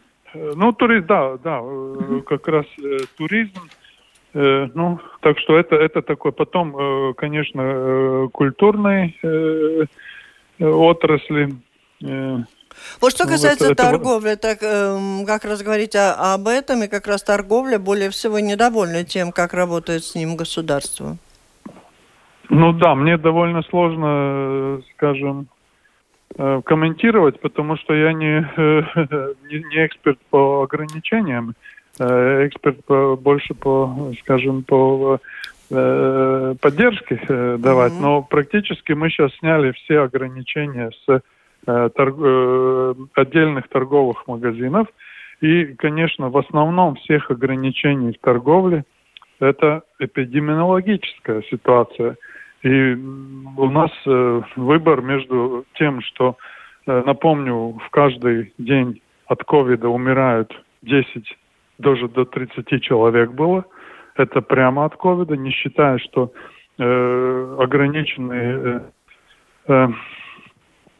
Ну, 0.56 0.72
туризм, 0.72 1.06
да, 1.06 1.36
да, 1.42 1.60
угу. 1.60 2.22
как 2.22 2.46
раз 2.48 2.66
э, 2.78 2.98
туризм. 3.16 3.68
Э, 4.34 4.68
ну, 4.74 5.00
так 5.20 5.38
что 5.38 5.56
это, 5.56 5.76
это 5.76 6.02
такое. 6.02 6.32
Потом, 6.32 6.76
э, 6.76 7.14
конечно, 7.14 7.62
э, 7.62 8.28
культурные 8.32 9.14
э, 9.22 9.84
отрасли. 10.60 11.54
Э, 12.04 12.38
вот 13.00 13.12
что 13.12 13.26
касается 13.26 13.66
это, 13.66 13.74
торговли, 13.74 14.32
это... 14.32 14.42
так 14.42 14.58
э, 14.62 15.24
как 15.26 15.44
раз 15.44 15.62
говорить 15.62 15.96
о, 15.96 16.34
об 16.34 16.48
этом, 16.48 16.82
и 16.82 16.88
как 16.88 17.06
раз 17.06 17.22
торговля 17.22 17.78
более 17.78 18.10
всего 18.10 18.38
недовольна 18.38 19.04
тем, 19.04 19.32
как 19.32 19.54
работает 19.54 20.04
с 20.04 20.14
ним 20.14 20.36
государство. 20.36 21.16
Ну 22.48 22.72
да, 22.72 22.94
мне 22.94 23.16
довольно 23.18 23.62
сложно, 23.62 24.80
скажем, 24.92 25.48
э, 26.36 26.60
комментировать, 26.64 27.40
потому 27.40 27.76
что 27.76 27.94
я 27.94 28.12
не, 28.12 28.40
не, 29.48 29.64
не 29.64 29.86
эксперт 29.86 30.18
по 30.30 30.62
ограничениям, 30.62 31.54
э, 31.98 32.46
эксперт 32.46 32.84
по, 32.84 33.16
больше 33.16 33.54
по, 33.54 34.12
скажем, 34.20 34.62
по 34.62 35.18
э, 35.70 36.54
поддержке 36.60 37.20
давать, 37.58 37.92
mm-hmm. 37.92 38.00
но 38.00 38.22
практически 38.22 38.92
мы 38.92 39.10
сейчас 39.10 39.34
сняли 39.36 39.72
все 39.72 40.00
ограничения 40.00 40.90
с 41.04 41.22
Э, 41.68 41.90
торг, 41.92 42.16
э, 42.20 42.94
отдельных 43.14 43.68
торговых 43.68 44.28
магазинов. 44.28 44.86
И, 45.40 45.64
конечно, 45.74 46.30
в 46.30 46.38
основном 46.38 46.94
всех 46.94 47.30
ограничений 47.32 48.12
в 48.12 48.20
торговле 48.20 48.84
это 49.40 49.82
эпидемиологическая 49.98 51.42
ситуация. 51.50 52.16
И 52.62 52.94
у 53.56 53.70
нас 53.70 53.90
э, 54.06 54.42
выбор 54.56 55.02
между 55.02 55.64
тем, 55.74 56.00
что, 56.02 56.36
э, 56.86 57.02
напомню, 57.06 57.78
в 57.84 57.90
каждый 57.90 58.52
день 58.58 59.02
от 59.26 59.44
ковида 59.44 59.88
умирают 59.88 60.52
10, 60.82 61.38
даже 61.78 62.08
до 62.08 62.24
30 62.24 62.82
человек 62.82 63.32
было. 63.32 63.64
Это 64.16 64.40
прямо 64.40 64.86
от 64.86 64.96
ковида, 64.96 65.36
не 65.36 65.50
считая, 65.50 65.98
что 65.98 66.32
э, 66.78 67.56
ограниченные 67.58 68.82
э, 69.68 69.68
э 69.68 69.88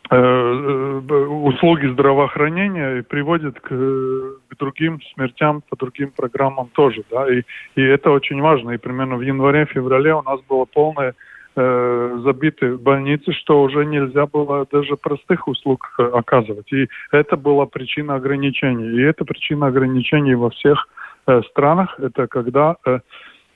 Э, 0.09 0.15
э, 0.15 1.15
услуги 1.17 1.87
здравоохранения 1.89 2.99
и 2.99 3.03
приводит 3.03 3.59
к, 3.59 3.69
к 3.69 4.57
другим 4.57 5.01
смертям 5.15 5.63
по 5.69 5.77
другим 5.77 6.13
программам 6.13 6.69
тоже, 6.75 7.03
да, 7.11 7.29
и, 7.29 7.43
и 7.75 7.83
это 7.83 8.13
очень 8.13 8.41
важно. 8.41 8.71
И 8.71 8.77
примерно 8.77 9.17
в 9.17 9.23
январе-феврале 9.23 10.15
у 10.15 10.23
нас 10.23 10.41
было 10.49 10.65
полное 10.65 11.15
э, 11.57 12.21
забиты 12.23 12.77
больницы, 12.77 13.33
что 13.33 13.63
уже 13.63 13.85
нельзя 13.85 14.27
было 14.27 14.67
даже 14.71 14.97
простых 14.97 15.49
услуг 15.49 15.95
э, 15.99 16.03
оказывать. 16.03 16.73
И 16.73 16.89
это 17.11 17.37
была 17.37 17.67
причина 17.67 18.15
ограничений. 18.15 18.99
И 18.99 19.03
это 19.03 19.25
причина 19.25 19.67
ограничений 19.67 20.35
во 20.35 20.51
всех 20.51 20.89
э, 21.27 21.43
странах. 21.51 21.99
Это 21.99 22.27
когда 22.27 22.77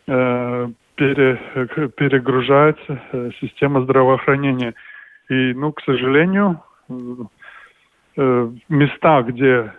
пере, 0.07 1.39
перегружается 1.97 3.01
система 3.41 3.83
здравоохранения. 3.83 4.75
И, 5.29 5.55
ну, 5.55 5.73
к 5.73 5.81
сожалению, 5.83 6.61
места, 8.17 9.23
где 9.23 9.73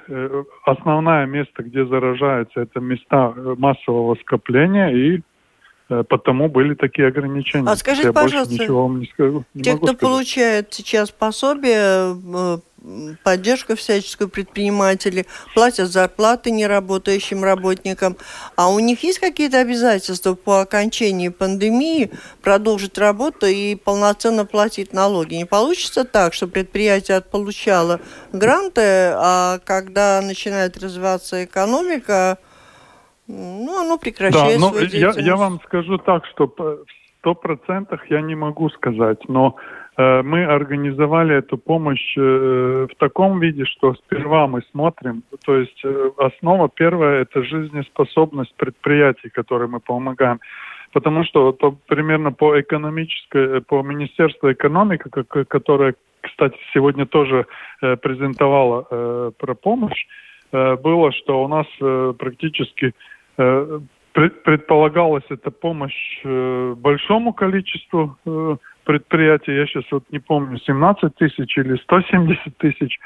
основное 0.64 1.26
место, 1.26 1.64
где 1.64 1.86
заражаются, 1.86 2.62
это 2.62 2.80
места 2.80 3.34
массового 3.58 4.16
скопления, 4.22 4.90
и 4.90 5.22
потому 6.08 6.50
были 6.50 6.74
такие 6.76 7.08
ограничения. 7.08 7.70
А 7.70 7.76
скажите, 7.76 8.08
Я 8.08 8.14
пожалуйста, 8.14 8.54
ничего 8.54 8.84
вам 8.84 9.00
не 9.00 9.08
скажу, 9.08 9.44
не 9.54 9.64
те, 9.64 9.76
кто 9.76 9.88
сказать. 9.88 10.00
получает 10.00 10.74
сейчас 10.74 11.12
пособие, 11.12 12.16
поддержку 13.24 13.76
всяческую 13.76 14.30
предпринимателей, 14.30 15.26
платят 15.54 15.90
зарплаты 15.90 16.52
неработающим 16.52 17.44
работникам. 17.44 18.18
А 18.56 18.70
у 18.70 18.80
них 18.80 19.04
есть 19.04 19.20
какие-то 19.20 19.60
обязательства 19.60 20.34
по 20.34 20.62
окончании 20.62 21.30
пандемии 21.30 22.12
продолжить 22.42 22.98
работу 22.98 23.46
и 23.46 23.76
полноценно 23.76 24.46
платить 24.46 24.94
налоги? 24.94 25.36
Не 25.36 25.46
получится 25.46 26.06
так, 26.06 26.34
что 26.34 26.48
предприятие 26.48 27.22
получало 27.22 28.00
гранты, 28.32 28.82
а 28.82 29.60
когда 29.64 30.22
начинает 30.22 30.78
развиваться 30.78 31.44
экономика, 31.44 32.40
ну, 33.32 33.82
оно 33.82 33.98
прекращает 33.98 34.60
да, 34.60 34.68
свою 34.68 34.88
я, 34.88 35.12
я 35.18 35.36
вам 35.36 35.60
скажу 35.66 35.98
так, 35.98 36.26
что 36.26 36.48
в 36.48 36.86
сто 37.20 37.36
процентах 37.36 38.10
я 38.10 38.22
не 38.22 38.36
могу 38.36 38.70
сказать, 38.70 39.20
но 39.28 39.56
Э, 39.98 40.22
мы 40.24 40.46
организовали 40.46 41.36
эту 41.36 41.58
помощь 41.58 42.18
э, 42.18 42.88
в 42.90 42.96
таком 42.98 43.40
виде, 43.40 43.66
что 43.66 43.94
сперва 43.96 44.48
мы 44.48 44.62
смотрим, 44.72 45.24
то 45.46 45.58
есть 45.58 45.82
э, 45.84 46.12
основа 46.18 46.70
первая– 46.70 47.22
это 47.24 47.44
жизнеспособность 47.44 48.54
предприятий, 48.56 49.30
которым 49.30 49.72
мы 49.72 49.80
помогаем. 49.80 50.40
Потому 50.94 51.24
что 51.24 51.54
по, 51.54 51.72
примерно 51.72 52.32
по 52.32 52.60
экономической, 52.60 53.62
по 53.62 53.82
Министерству 53.82 54.52
экономики, 54.52 55.04
которое, 55.48 55.96
кстати, 56.22 56.58
сегодня 56.74 57.06
тоже 57.06 57.46
презентовало 57.80 59.32
про 59.38 59.56
помощь, 59.56 60.06
было, 60.52 61.14
что 61.14 61.46
у 61.46 61.48
нас 61.48 61.66
практически 62.18 62.94
предполагалась 64.14 65.24
эта 65.30 65.52
помощь 65.52 66.22
большому 66.24 67.34
количеству 67.34 68.18
предприятий, 68.84 69.54
я 69.54 69.66
сейчас 69.68 69.86
вот 69.92 70.04
не 70.12 70.20
помню, 70.20 70.58
17 70.58 71.16
тысяч 71.16 71.58
или 71.58 71.78
170 71.78 72.58
тысяч, 72.58 73.00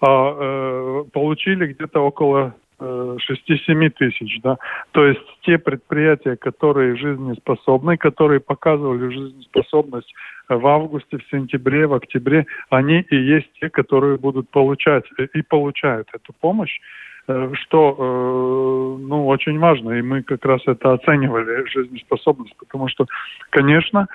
а 0.00 0.34
э, 0.36 1.04
получили 1.12 1.72
где-то 1.72 2.00
около 2.00 2.54
э, 2.78 3.16
6-7 3.48 3.90
тысяч, 3.90 4.40
да. 4.42 4.56
То 4.92 5.04
есть 5.06 5.20
те 5.42 5.58
предприятия, 5.58 6.36
которые 6.36 6.96
жизнеспособны, 6.96 7.96
которые 7.96 8.40
показывали 8.40 9.12
жизнеспособность 9.12 10.12
в 10.48 10.66
августе, 10.66 11.18
в 11.18 11.30
сентябре, 11.30 11.86
в 11.86 11.94
октябре, 11.94 12.46
они 12.70 13.00
и 13.00 13.16
есть 13.16 13.50
те, 13.60 13.68
которые 13.68 14.18
будут 14.18 14.48
получать 14.50 15.04
э, 15.18 15.26
и 15.34 15.42
получают 15.42 16.08
эту 16.12 16.32
помощь 16.40 16.78
э, 16.78 16.82
что 17.28 17.96
э, 17.98 19.02
ну 19.06 19.26
очень 19.26 19.58
важно, 19.58 19.92
и 19.92 20.02
мы 20.02 20.22
как 20.22 20.44
раз 20.44 20.62
это 20.66 20.94
оценивали 20.94 21.68
жизнеспособность, 21.68 22.56
потому 22.56 22.88
что, 22.88 23.06
конечно, 23.50 24.06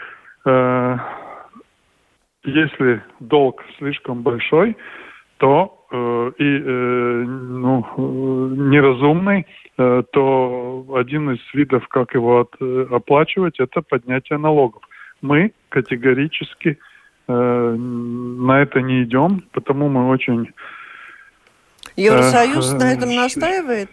э, 0.46 0.98
если 2.44 3.04
долг 3.20 3.64
слишком 3.78 4.24
большой, 4.24 4.76
то 5.38 5.86
э, 5.92 6.32
и 6.38 6.60
э, 6.60 7.24
ну, 7.26 7.86
неразумный, 8.50 9.46
э, 9.78 10.04
то 10.12 10.86
один 10.96 11.32
из 11.32 11.40
видов, 11.54 11.88
как 11.90 12.16
его 12.16 12.50
э, 12.60 12.86
оплачивать, 12.92 13.60
это 13.60 13.82
поднятие 13.82 14.40
налогов. 14.40 14.82
Мы 15.22 15.54
категорически 15.70 16.80
э, 17.28 17.76
на 17.78 18.62
это 18.62 18.82
не 18.82 19.04
идем, 19.04 19.44
потому 19.52 19.90
мы 19.90 20.10
очень... 20.10 20.54
Евросоюз 21.96 22.74
э, 22.74 22.78
на 22.78 22.94
этом 22.94 23.16
настаивает? 23.16 23.90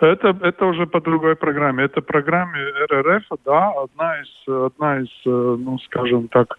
Это, 0.00 0.36
это 0.42 0.66
уже 0.66 0.86
по 0.86 1.00
другой 1.00 1.36
программе. 1.36 1.84
Это 1.84 2.00
программе 2.00 2.60
РРФ, 2.90 3.24
да, 3.44 3.70
одна 3.70 4.20
из, 4.20 4.48
одна 4.48 5.00
из 5.00 5.08
э, 5.24 5.56
ну, 5.58 5.78
скажем 5.78 6.28
так, 6.28 6.58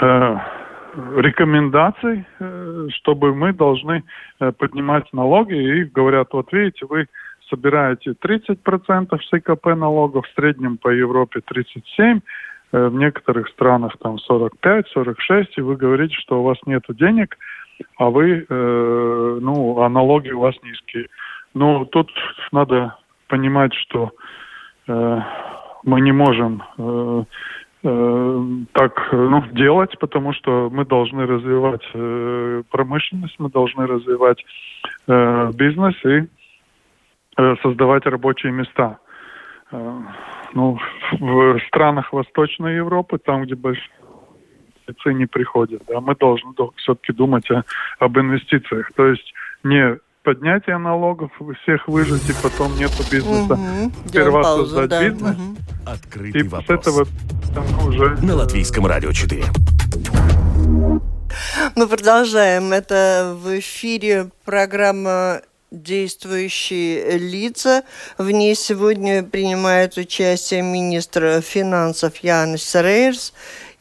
э, 0.00 0.36
рекомендаций, 1.16 2.24
э, 2.38 2.86
чтобы 2.90 3.34
мы 3.34 3.52
должны 3.52 4.04
э, 4.40 4.52
поднимать 4.52 5.12
налоги. 5.12 5.54
И 5.54 5.84
говорят, 5.84 6.28
вот 6.32 6.52
видите, 6.52 6.86
вы 6.86 7.06
собираете 7.48 8.12
30% 8.12 9.18
с 9.20 9.32
ИКП 9.32 9.66
налогов, 9.74 10.26
в 10.26 10.34
среднем 10.34 10.78
по 10.78 10.88
Европе 10.88 11.40
37%, 11.40 12.22
э, 12.72 12.86
в 12.88 12.94
некоторых 12.94 13.48
странах 13.48 13.96
там 14.00 14.16
45-46, 14.28 15.46
и 15.56 15.60
вы 15.60 15.76
говорите, 15.76 16.14
что 16.14 16.40
у 16.40 16.44
вас 16.44 16.58
нет 16.66 16.84
денег, 16.88 17.36
а 17.96 18.10
вы, 18.10 18.46
э, 18.48 19.38
ну, 19.40 19.80
а 19.80 19.88
у 19.88 20.40
вас 20.40 20.54
низкие. 20.62 21.08
Ну, 21.54 21.84
тут 21.86 22.10
надо 22.50 22.96
понимать, 23.28 23.74
что 23.74 24.10
э, 24.88 25.20
мы 25.84 26.00
не 26.00 26.12
можем 26.12 26.62
э, 26.78 27.24
э, 27.84 28.44
так 28.72 29.08
ну, 29.12 29.42
делать, 29.52 29.98
потому 29.98 30.32
что 30.32 30.70
мы 30.72 30.84
должны 30.84 31.26
развивать 31.26 31.82
э, 31.94 32.62
промышленность, 32.70 33.36
мы 33.38 33.50
должны 33.50 33.86
развивать 33.86 34.44
э, 35.06 35.50
бизнес 35.54 35.94
и 36.04 36.28
э, 37.36 37.56
создавать 37.62 38.06
рабочие 38.06 38.52
места. 38.52 38.98
Э, 39.70 40.00
ну, 40.54 40.78
в 41.18 41.58
странах 41.68 42.12
Восточной 42.12 42.76
Европы, 42.76 43.18
там, 43.18 43.42
где 43.42 43.54
большие 43.54 44.01
инвестиции 44.86 45.14
не 45.14 45.26
приходят, 45.26 45.82
да, 45.88 46.00
мы 46.00 46.14
должны 46.14 46.52
все-таки 46.76 47.12
думать 47.12 47.50
о, 47.50 47.64
об 47.98 48.18
инвестициях. 48.18 48.90
То 48.94 49.06
есть 49.06 49.32
не 49.64 49.98
поднятие 50.22 50.78
налогов, 50.78 51.30
всех 51.62 51.88
выжить, 51.88 52.28
и 52.28 52.32
потом 52.42 52.76
нету 52.76 53.02
бизнеса. 53.10 53.54
Угу. 53.54 53.92
Сперва 54.06 54.42
паузу, 54.42 54.66
создать 54.66 54.90
да. 54.90 55.08
бизнес. 55.08 55.36
Угу. 55.36 55.56
Открытый 55.86 56.40
и 56.40 56.44
вопрос. 56.44 56.66
с 56.66 56.70
этого 56.70 57.06
уже... 57.86 58.16
На 58.22 58.36
Латвийском 58.36 58.86
радио 58.86 59.12
4. 59.12 59.44
Мы 61.76 61.88
продолжаем. 61.88 62.72
Это 62.72 63.36
в 63.36 63.58
эфире 63.58 64.30
программа 64.44 65.40
действующие 65.72 67.18
лица. 67.18 67.82
В 68.18 68.30
ней 68.30 68.54
сегодня 68.54 69.22
принимает 69.22 69.96
участие 69.96 70.62
министр 70.62 71.40
финансов 71.40 72.18
Янис 72.18 72.74
Рейерс 72.74 73.32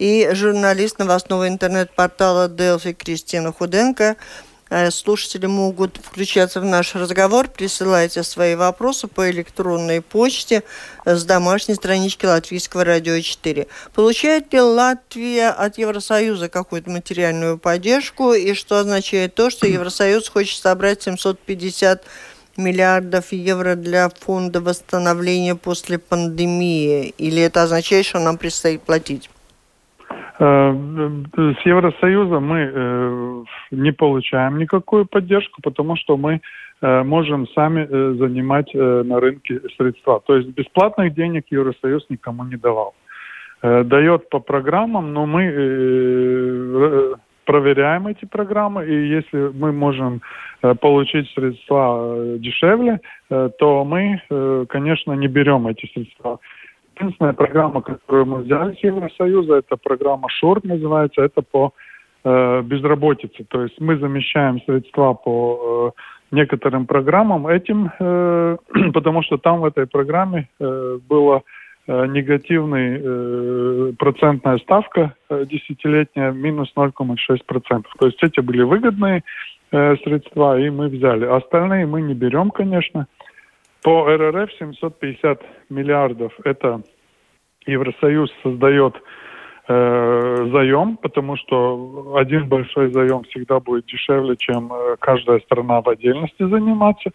и 0.01 0.29
журналист 0.33 0.99
новостного 0.99 1.47
интернет-портала 1.47 2.47
Делфи 2.49 2.93
Кристина 2.93 3.51
Худенко– 3.51 4.15
Э, 4.73 4.89
слушатели 4.89 5.47
могут 5.47 5.97
включаться 5.97 6.61
в 6.61 6.65
наш 6.65 6.95
разговор. 6.95 7.49
Присылайте 7.49 8.23
свои 8.23 8.55
вопросы 8.55 9.07
по 9.07 9.29
электронной 9.29 10.01
почте 10.01 10.63
с 11.03 11.25
домашней 11.25 11.75
странички 11.75 12.25
Латвийского 12.25 12.85
радио 12.85 13.19
4. 13.19 13.67
Получает 13.93 14.53
ли 14.53 14.61
Латвия 14.61 15.49
от 15.49 15.77
Евросоюза 15.77 16.47
какую-то 16.47 16.89
материальную 16.89 17.57
поддержку? 17.57 18.31
И 18.31 18.53
что 18.53 18.79
означает 18.79 19.35
то, 19.35 19.49
что 19.49 19.67
Евросоюз 19.67 20.29
хочет 20.29 20.61
собрать 20.61 21.03
750 21.03 22.05
миллиардов 22.55 23.33
евро 23.33 23.75
для 23.75 24.07
фонда 24.07 24.61
восстановления 24.61 25.55
после 25.55 25.99
пандемии? 25.99 27.13
Или 27.17 27.41
это 27.41 27.63
означает, 27.63 28.05
что 28.05 28.19
нам 28.19 28.37
предстоит 28.37 28.83
платить? 28.83 29.29
Э, 30.41 30.73
с 31.35 31.65
Евросоюзом 31.65 32.47
мы 32.47 32.71
э, 32.73 33.43
не 33.69 33.91
получаем 33.93 34.57
никакую 34.57 35.05
поддержку, 35.05 35.61
потому 35.61 35.95
что 35.95 36.17
мы 36.17 36.41
э, 36.81 37.03
можем 37.03 37.47
сами 37.49 37.85
занимать 38.17 38.73
на 38.73 39.19
рынке 39.19 39.61
средства. 39.77 40.19
То 40.25 40.37
есть 40.37 40.49
бесплатных 40.49 41.13
денег 41.13 41.45
Евросоюз 41.51 42.07
никому 42.09 42.43
не 42.45 42.55
давал. 42.55 42.95
Дает 43.61 44.29
по 44.29 44.39
программам, 44.39 45.13
но 45.13 45.27
мы 45.27 47.15
проверяем 47.45 48.07
эти 48.07 48.25
программы, 48.25 48.87
и 48.87 49.07
если 49.09 49.51
мы 49.53 49.71
можем 49.71 50.23
получить 50.79 51.29
средства 51.35 52.15
дешевле, 52.39 53.01
то 53.29 53.85
мы, 53.85 54.19
конечно, 54.67 55.13
не 55.13 55.27
берем 55.27 55.67
эти 55.67 55.85
средства. 55.93 56.39
Единственная 56.95 57.33
программа, 57.33 57.81
которую 57.81 58.25
мы 58.25 58.37
взяли 58.39 58.75
с 58.75 58.83
Евросоюза, 58.83 59.55
это 59.55 59.77
программа 59.77 60.29
ШОРТ 60.29 60.65
называется, 60.65 61.21
это 61.21 61.41
по 61.41 61.73
э, 62.23 62.61
безработице. 62.63 63.45
То 63.47 63.63
есть 63.63 63.79
мы 63.79 63.97
замещаем 63.97 64.61
средства 64.61 65.13
по 65.13 65.93
э, 65.97 66.35
некоторым 66.35 66.85
программам 66.85 67.47
этим, 67.47 67.91
э, 67.99 68.57
потому 68.93 69.23
что 69.23 69.37
там 69.37 69.61
в 69.61 69.65
этой 69.65 69.87
программе 69.87 70.47
э, 70.59 70.99
была 71.07 71.41
э, 71.87 72.05
негативная 72.07 72.99
э, 73.01 73.93
процентная 73.97 74.57
ставка 74.59 75.15
э, 75.29 75.45
десятилетняя 75.45 76.31
минус 76.31 76.71
0,6%. 76.75 77.83
То 77.99 78.05
есть 78.05 78.21
эти 78.23 78.39
были 78.41 78.63
выгодные 78.63 79.23
э, 79.71 79.95
средства, 80.03 80.59
и 80.59 80.69
мы 80.69 80.89
взяли. 80.89 81.25
Остальные 81.25 81.85
мы 81.85 82.01
не 82.01 82.13
берем, 82.13 82.51
конечно. 82.51 83.07
По 83.83 84.05
РРФ 84.05 84.51
750 84.59 85.41
миллиардов– 85.69 86.33
это 86.43 86.81
Евросоюз 87.65 88.31
создает 88.43 88.95
э, 89.67 90.49
заем, 90.51 90.97
потому 90.97 91.35
что 91.37 92.15
один 92.15 92.47
большой 92.47 92.91
заем 92.91 93.23
всегда 93.23 93.59
будет 93.59 93.85
дешевле, 93.85 94.35
чем 94.37 94.71
э, 94.71 94.95
каждая 94.99 95.39
страна 95.39 95.81
в 95.81 95.89
отдельности 95.89 96.47
заниматься. 96.47 97.11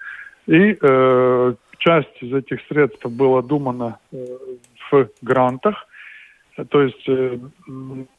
И 0.47 0.77
э, 0.81 1.55
часть 1.79 2.23
из 2.23 2.33
этих 2.33 2.61
средств 2.69 3.05
была 3.07 3.43
думана 3.43 3.99
э, 4.13 4.25
в 4.91 5.09
грантах, 5.23 5.87
то 6.71 6.83
есть 6.83 7.09
э, 7.09 7.39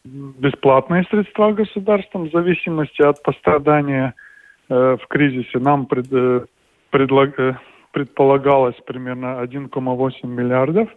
бесплатные 0.06 1.04
средства 1.10 1.52
государством 1.52 2.30
в 2.30 2.32
зависимости 2.32 3.02
от 3.02 3.24
пострадания 3.24 4.14
э, 4.70 4.98
в 5.02 5.08
кризисе. 5.08 5.60
Нам 5.60 5.86
пред, 5.88 6.08
э, 6.12 6.46
предлаг, 6.92 7.40
э, 7.40 7.56
предполагалось 7.98 8.76
примерно 8.86 9.44
1,8 9.44 10.28
миллиардов 10.28 10.88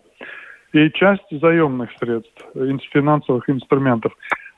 и 0.74 0.90
часть 0.90 1.30
заемных 1.30 1.88
средств, 1.98 2.44
финансовых 2.92 3.48
инструментов. 3.48 4.12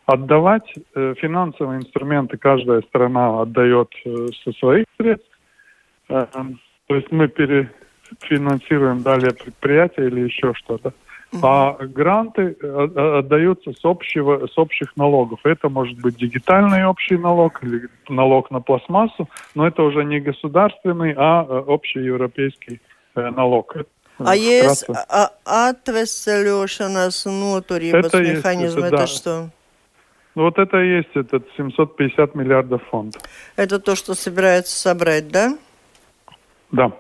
Отдавать 0.07 0.69
э, 0.97 1.15
финансовые 1.21 1.79
инструменты 1.79 2.37
каждая 2.39 2.83
страна 2.83 3.43
отдает 3.43 3.91
э, 4.05 4.27
со 4.43 4.51
своих 4.59 4.87
средств. 4.97 5.31
Э, 6.09 6.27
то 6.89 6.97
есть 6.97 7.13
мы 7.13 7.29
перефинансируем 7.29 9.03
далее 9.03 9.31
предприятия 9.33 10.09
или 10.09 10.23
еще 10.23 10.53
что-то. 10.55 10.93
А 11.41 11.77
гранты 11.81 12.57
э, 12.61 12.89
э, 12.95 13.19
отдаются 13.19 13.73
с, 13.73 13.85
общего, 13.85 14.47
с 14.47 14.59
общих 14.59 14.97
налогов. 14.97 15.41
Это 15.45 15.69
может 15.69 15.99
быть 16.01 16.17
дигитальный 16.17 16.85
общий 16.85 17.17
налог 17.17 17.63
или 17.63 17.89
налог 18.09 18.51
на 18.51 18.61
пластмассу, 18.61 19.29
но 19.55 19.67
это 19.67 19.83
уже 19.83 20.05
не 20.05 20.21
государственный, 20.21 21.15
а 21.17 21.47
э, 21.49 21.59
общий 21.67 22.01
европейский 22.01 22.81
налог. 23.15 23.77
А 24.19 24.37
есть 24.37 24.87
а, 25.09 25.31
atveseļošanas 25.45 27.27
noturības 27.27 28.07
это 28.07 28.21
механизм, 28.21 28.79
есть, 28.79 28.87
это, 28.87 28.87
это 28.87 28.97
да. 28.97 29.07
что? 29.07 29.51
Вот 30.35 30.59
это 30.59 30.81
и 30.81 30.97
есть 30.97 31.15
этот 31.15 31.47
750 31.57 32.35
миллиардов 32.35 32.83
фонд. 32.91 33.17
Это 33.57 33.79
то, 33.79 33.95
что 33.97 34.15
собирается 34.15 34.79
собрать, 34.79 35.29
да? 35.29 35.57
Да. 36.71 36.93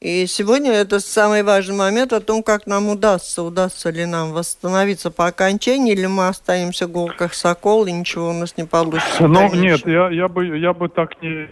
И 0.00 0.26
сегодня 0.26 0.72
это 0.72 1.00
самый 1.00 1.42
важный 1.42 1.74
момент 1.74 2.12
о 2.12 2.20
том, 2.20 2.42
как 2.42 2.66
нам 2.66 2.90
удастся, 2.90 3.42
удастся 3.42 3.88
ли 3.88 4.04
нам 4.04 4.32
восстановиться 4.32 5.10
по 5.10 5.26
окончании, 5.26 5.94
или 5.94 6.04
мы 6.04 6.28
останемся 6.28 6.86
гол 6.86 7.10
как 7.16 7.32
сокол, 7.32 7.86
и 7.86 7.92
ничего 7.92 8.28
у 8.28 8.32
нас 8.34 8.58
не 8.58 8.64
получится. 8.64 9.26
Ну, 9.26 9.54
нет, 9.54 9.86
я, 9.86 10.10
я, 10.10 10.28
бы, 10.28 10.58
я 10.58 10.74
бы 10.74 10.90
так 10.90 11.22
не 11.22 11.48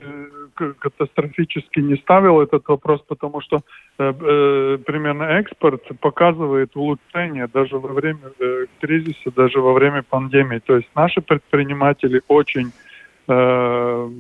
катастрофически 0.79 1.81
не 1.81 1.97
ставил 1.97 2.41
этот 2.41 2.69
вопрос, 2.69 3.03
потому 3.09 3.41
что 3.41 3.63
э, 3.99 4.13
э, 4.13 4.79
примерно 4.87 5.25
экспорт 5.25 5.83
показывает 5.99 6.77
улучшение 6.77 7.49
даже 7.49 7.79
во 7.79 7.93
время 7.93 8.31
э, 8.39 8.67
кризиса, 8.81 9.33
даже 9.35 9.61
во 9.61 9.73
время 9.73 10.03
пандемии. 10.03 10.61
То 10.65 10.77
есть 10.77 10.89
наши 10.95 11.23
предприниматели 11.23 12.23
очень, 12.29 12.71
э, 13.27 14.11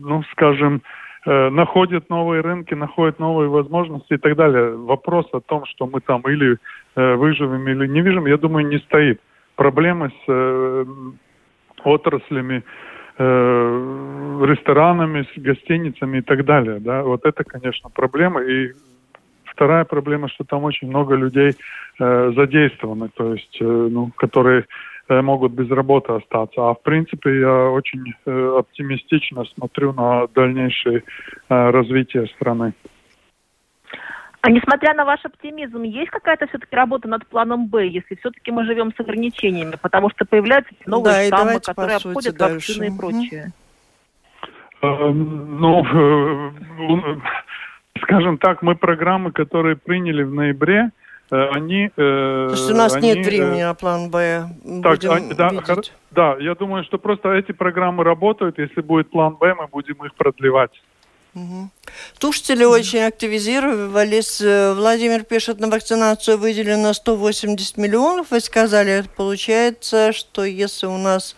ну, 0.00 0.22
скажем, 0.32 0.82
Э, 0.82 0.82
находят 1.26 2.08
новые 2.08 2.40
рынки, 2.40 2.74
находят 2.74 3.18
новые 3.18 3.48
возможности 3.48 4.14
и 4.14 4.16
так 4.16 4.36
далее. 4.36 4.76
Вопрос 4.76 5.26
о 5.32 5.40
том, 5.40 5.64
что 5.66 5.86
мы 5.86 6.00
там 6.00 6.22
или 6.22 6.58
э, 6.94 7.14
выживем, 7.14 7.66
или 7.68 7.86
не 7.88 8.00
выживем, 8.00 8.26
я 8.26 8.36
думаю, 8.36 8.66
не 8.66 8.78
стоит. 8.78 9.20
Проблемы 9.56 10.10
с 10.10 10.24
э, 10.28 10.84
отраслями, 11.82 12.62
э, 13.18 14.44
ресторанами, 14.44 15.26
с 15.34 15.40
гостиницами 15.40 16.18
и 16.18 16.22
так 16.22 16.44
далее. 16.44 16.78
Да? 16.78 17.02
Вот 17.02 17.24
это, 17.24 17.42
конечно, 17.42 17.90
проблема. 17.90 18.42
И 18.42 18.72
вторая 19.44 19.84
проблема, 19.84 20.28
что 20.28 20.44
там 20.44 20.64
очень 20.64 20.88
много 20.88 21.16
людей 21.16 21.54
э, 21.98 22.32
задействованы, 22.36 23.08
то 23.14 23.32
есть, 23.32 23.56
э, 23.60 23.64
ну, 23.64 24.12
которые 24.16 24.60
Э, 24.60 24.66
могут 25.08 25.52
без 25.52 25.70
работы 25.70 26.12
остаться. 26.12 26.68
А 26.68 26.74
в 26.74 26.82
принципе 26.82 27.40
я 27.40 27.70
очень 27.70 28.14
э, 28.24 28.56
оптимистично 28.58 29.44
смотрю 29.44 29.92
на 29.92 30.26
дальнейшее 30.28 31.02
э, 31.48 31.70
развитие 31.70 32.26
страны. 32.28 32.72
А 34.40 34.50
несмотря 34.50 34.94
на 34.94 35.04
ваш 35.04 35.24
оптимизм, 35.24 35.82
есть 35.82 36.10
какая-то 36.10 36.46
все-таки 36.46 36.76
работа 36.76 37.08
над 37.08 37.26
планом 37.26 37.66
Б, 37.66 37.88
если 37.88 38.14
все-таки 38.14 38.52
мы 38.52 38.64
живем 38.64 38.92
с 38.92 39.00
ограничениями, 39.00 39.74
потому 39.80 40.08
что 40.10 40.24
появляются 40.24 40.72
новые 40.86 41.30
да, 41.30 41.36
штаммы, 41.36 41.60
которые 41.60 41.96
обходят 41.96 42.36
дальше. 42.36 42.72
вакцины 42.72 42.86
и 42.86 42.96
прочее? 42.96 43.52
Ну, 44.82 45.82
скажем 48.02 48.38
так, 48.38 48.62
мы 48.62 48.76
программы, 48.76 49.32
которые 49.32 49.74
приняли 49.74 50.22
в 50.22 50.32
ноябре, 50.32 50.90
Э, 50.90 51.05
они... 51.30 51.86
Э, 51.96 52.46
То 52.48 52.52
есть 52.52 52.70
у 52.70 52.74
нас 52.74 52.94
они, 52.94 53.14
нет 53.14 53.26
времени 53.26 53.62
на 53.62 53.74
план 53.74 54.10
Б. 54.10 54.48
Так, 54.82 55.04
они, 55.04 55.34
да, 55.34 55.50
хор, 55.62 55.84
да, 56.10 56.36
я 56.38 56.54
думаю, 56.54 56.84
что 56.84 56.98
просто 56.98 57.32
эти 57.32 57.52
программы 57.52 58.04
работают. 58.04 58.58
Если 58.58 58.80
будет 58.80 59.10
план 59.10 59.36
Б, 59.36 59.54
мы 59.54 59.66
будем 59.66 60.04
их 60.04 60.14
продлевать. 60.14 60.70
Угу. 61.34 61.68
Слушатели 62.18 62.64
очень 62.64 63.00
активизировались. 63.00 64.40
Владимир 64.40 65.24
пишет, 65.24 65.60
на 65.60 65.68
вакцинацию 65.68 66.38
выделено 66.38 66.94
180 66.94 67.76
миллионов, 67.76 68.30
вы 68.30 68.40
сказали. 68.40 69.04
Получается, 69.16 70.12
что 70.12 70.44
если 70.44 70.86
у 70.86 70.96
нас 70.96 71.36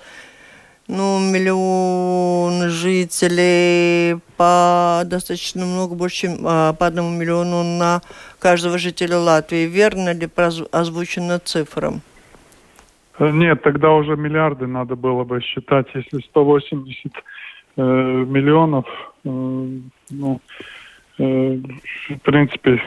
ну, 0.89 1.21
миллион 1.21 2.71
жителей 2.71 4.19
по 4.37 5.03
достаточно 5.05 5.67
много, 5.67 5.95
больше, 5.95 6.17
чем 6.23 6.39
а, 6.45 6.73
по 6.73 6.87
одному 6.87 7.11
миллиону 7.11 7.63
на 7.63 8.01
каждого 8.39 8.79
жителя 8.79 9.19
Латвии. 9.19 9.67
Верно 9.67 10.15
ли 10.15 10.29
озвучена 10.73 11.39
цифра? 11.41 12.01
Нет, 13.21 13.63
тогда 13.63 13.93
уже 13.93 14.17
миллиарды 14.17 14.67
надо 14.67 14.97
было 14.97 15.25
бы 15.25 15.41
считать, 15.41 15.87
если 15.95 16.21
180 16.21 17.13
э, 17.77 17.83
миллионов, 17.83 18.87
э, 19.25 19.29
ну, 20.11 20.41
э, 21.19 21.57
в 22.11 22.19
принципе, 22.23 22.81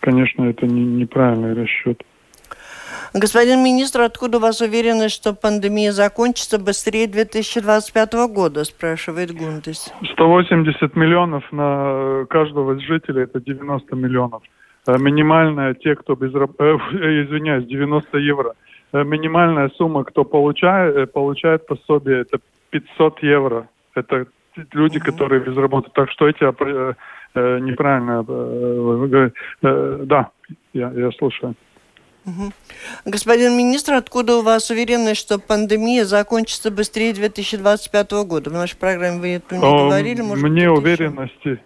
конечно, 0.00 0.44
это 0.44 0.66
не, 0.66 0.82
неправильный 0.82 1.52
расчет. 1.52 2.02
Господин 3.14 3.62
министр, 3.62 4.02
откуда 4.02 4.38
у 4.38 4.40
вас 4.40 4.60
уверенность, 4.60 5.14
что 5.14 5.34
пандемия 5.34 5.92
закончится 5.92 6.58
быстрее 6.58 7.06
2025 7.06 8.12
года, 8.28 8.64
спрашивает 8.64 9.30
Гунтис. 9.32 9.92
180 10.12 10.96
миллионов 10.96 11.44
на 11.52 12.26
каждого 12.28 12.78
жителя, 12.80 13.22
это 13.22 13.40
90 13.40 13.96
миллионов. 13.96 14.42
Э, 14.86 14.98
минимальная, 14.98 15.74
те, 15.74 15.94
кто 15.94 16.14
без 16.14 16.34
э, 16.34 16.38
извиняюсь, 17.24 17.66
90 17.66 18.18
евро. 18.18 18.54
Э, 18.92 19.04
минимальная 19.04 19.68
сумма, 19.76 20.04
кто 20.04 20.24
получает, 20.24 20.96
э, 20.96 21.06
получает 21.06 21.66
пособие, 21.66 22.20
это 22.20 22.38
500 22.70 23.22
евро. 23.22 23.68
Это 23.94 24.26
люди, 24.72 24.98
которые 24.98 25.40
без 25.40 25.56
работы. 25.56 25.90
Так 25.94 26.10
что 26.10 26.28
эти 26.28 26.42
э, 26.42 26.94
неправильно... 27.60 28.24
да, 30.06 30.30
я, 30.72 30.90
я 30.90 31.10
слушаю. 31.12 31.54
Угу. 32.28 32.52
Господин 33.06 33.56
министр, 33.56 33.94
откуда 33.94 34.36
у 34.36 34.42
вас 34.42 34.70
уверенность, 34.70 35.20
что 35.20 35.38
пандемия 35.38 36.04
закончится 36.04 36.70
быстрее 36.70 37.12
2025 37.14 38.12
года? 38.26 38.50
В 38.50 38.52
нашей 38.52 38.76
программе 38.76 39.20
вы 39.20 39.28
это 39.34 39.56
не 39.56 39.64
О, 39.64 39.86
говорили, 39.86 40.20
может 40.20 40.44
Мне 40.44 40.70
уверенности, 40.70 41.48
еще? 41.48 41.60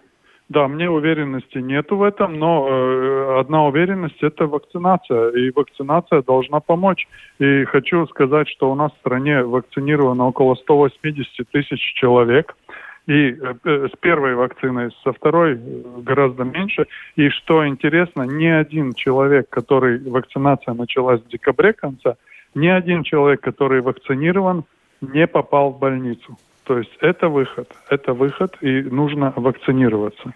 да, 0.48 0.68
мне 0.68 0.88
уверенности 0.88 1.58
нету 1.58 1.96
в 1.96 2.02
этом, 2.02 2.38
но 2.38 2.68
э, 2.68 3.40
одна 3.40 3.66
уверенность 3.66 4.22
это 4.22 4.46
вакцинация, 4.46 5.30
и 5.30 5.50
вакцинация 5.50 6.22
должна 6.22 6.60
помочь. 6.60 7.08
И 7.38 7.64
хочу 7.64 8.06
сказать, 8.06 8.48
что 8.48 8.70
у 8.70 8.74
нас 8.74 8.92
в 8.92 9.00
стране 9.00 9.42
вакцинировано 9.42 10.26
около 10.28 10.54
180 10.54 11.48
тысяч 11.50 11.80
человек 11.94 12.54
э, 12.68 12.71
э, 13.06 13.88
с 13.88 13.98
первой 14.00 14.34
вакциной, 14.34 14.90
со 15.02 15.12
второй 15.12 15.54
э, 15.54 15.82
гораздо 16.02 16.44
меньше. 16.44 16.86
И 17.16 17.28
что 17.30 17.66
интересно, 17.66 18.22
ни 18.22 18.46
один 18.46 18.92
человек, 18.92 19.48
который 19.50 19.98
вакцинация 19.98 20.74
началась 20.74 21.20
в 21.20 21.28
декабре 21.28 21.72
конца, 21.72 22.16
ни 22.54 22.68
один 22.68 23.02
человек, 23.02 23.40
который 23.40 23.80
вакцинирован, 23.80 24.64
не 25.00 25.26
попал 25.26 25.70
в 25.70 25.78
больницу. 25.78 26.36
То 26.64 26.78
есть 26.78 26.92
это 27.00 27.28
выход, 27.28 27.68
это 27.88 28.12
выход, 28.14 28.56
и 28.60 28.82
нужно 28.82 29.32
вакцинироваться. 29.34 30.32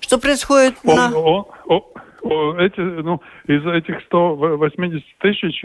Что 0.00 0.18
происходит 0.18 0.82
на... 0.82 1.12
О, 1.14 1.48
о, 1.66 1.92
о, 2.22 2.56
эти, 2.58 2.80
ну, 2.80 3.20
из 3.46 3.64
этих 3.66 4.00
180 4.04 5.04
тысяч 5.18 5.62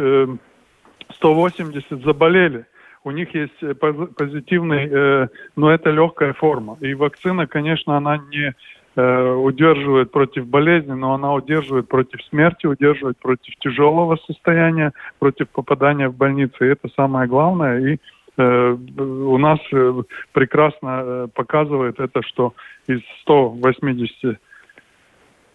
180 1.16 2.04
заболели 2.04 2.66
у 3.04 3.12
них 3.12 3.34
есть 3.34 3.62
э, 3.62 3.74
позитивный, 3.74 4.88
э, 4.92 5.28
но 5.56 5.72
это 5.72 5.90
легкая 5.90 6.34
форма. 6.34 6.78
И 6.82 6.94
вакцина, 6.94 7.48
конечно, 7.48 7.98
она 7.98 8.18
не 8.18 8.54
э, 8.96 9.32
удерживает 9.32 10.12
против 10.12 10.46
болезни, 10.48 10.92
но 10.92 11.14
она 11.14 11.34
удерживает 11.34 11.88
против 11.88 12.24
смерти, 12.26 12.68
удерживает 12.68 13.18
против 13.18 13.56
тяжелого 13.58 14.18
состояния, 14.28 14.92
против 15.20 15.50
попадания 15.50 16.10
в 16.10 16.16
больницу. 16.16 16.64
И 16.64 16.70
это 16.70 16.90
самое 16.96 17.28
главное. 17.28 17.80
И 17.80 17.98
э, 18.38 18.78
у 18.98 19.38
нас 19.38 19.60
э, 19.72 20.04
прекрасно 20.32 21.02
э, 21.04 21.28
показывает 21.34 22.00
это, 22.00 22.22
что 22.22 22.54
из 22.88 23.02
180 23.22 24.40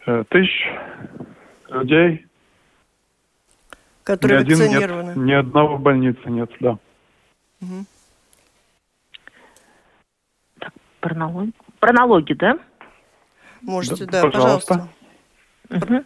э, 0.07 0.25
тысяч 0.29 0.69
людей 1.69 2.27
которые 4.07 4.45
ни, 4.45 4.53
один 4.53 4.59
нет, 4.71 5.17
ни 5.17 5.33
одного 5.33 5.79
больницы 5.79 6.21
нет, 6.27 6.49
да. 6.61 6.79
Угу. 7.61 7.85
Так, 10.61 10.73
пронологи. 11.01 11.53
Пронологи, 11.81 12.33
да? 12.35 12.59
Можете, 13.63 14.07
да, 14.07 14.23
да 14.23 14.31
пожалуйста. 14.31 14.89
пожалуйста. 15.69 15.95
Угу. 15.95 16.05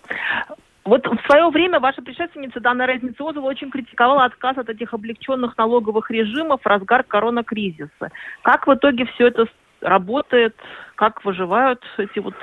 Вот 0.84 1.06
в 1.06 1.26
свое 1.26 1.48
время 1.50 1.78
ваша 1.78 2.02
предшественница 2.02 2.58
Дана 2.60 2.86
Резницозова 2.86 3.44
очень 3.44 3.70
критиковала 3.70 4.24
отказ 4.24 4.56
от 4.58 4.68
этих 4.68 4.94
облегченных 4.94 5.56
налоговых 5.58 6.10
режимов 6.10 6.62
в 6.62 6.66
разгар 6.66 7.04
коронакризиса. 7.04 8.10
Как 8.42 8.66
в 8.66 8.74
итоге 8.74 9.04
все 9.06 9.28
это 9.28 9.46
работает? 9.80 10.56
Как 10.94 11.24
выживают 11.24 11.82
эти 11.98 12.18
вот 12.18 12.34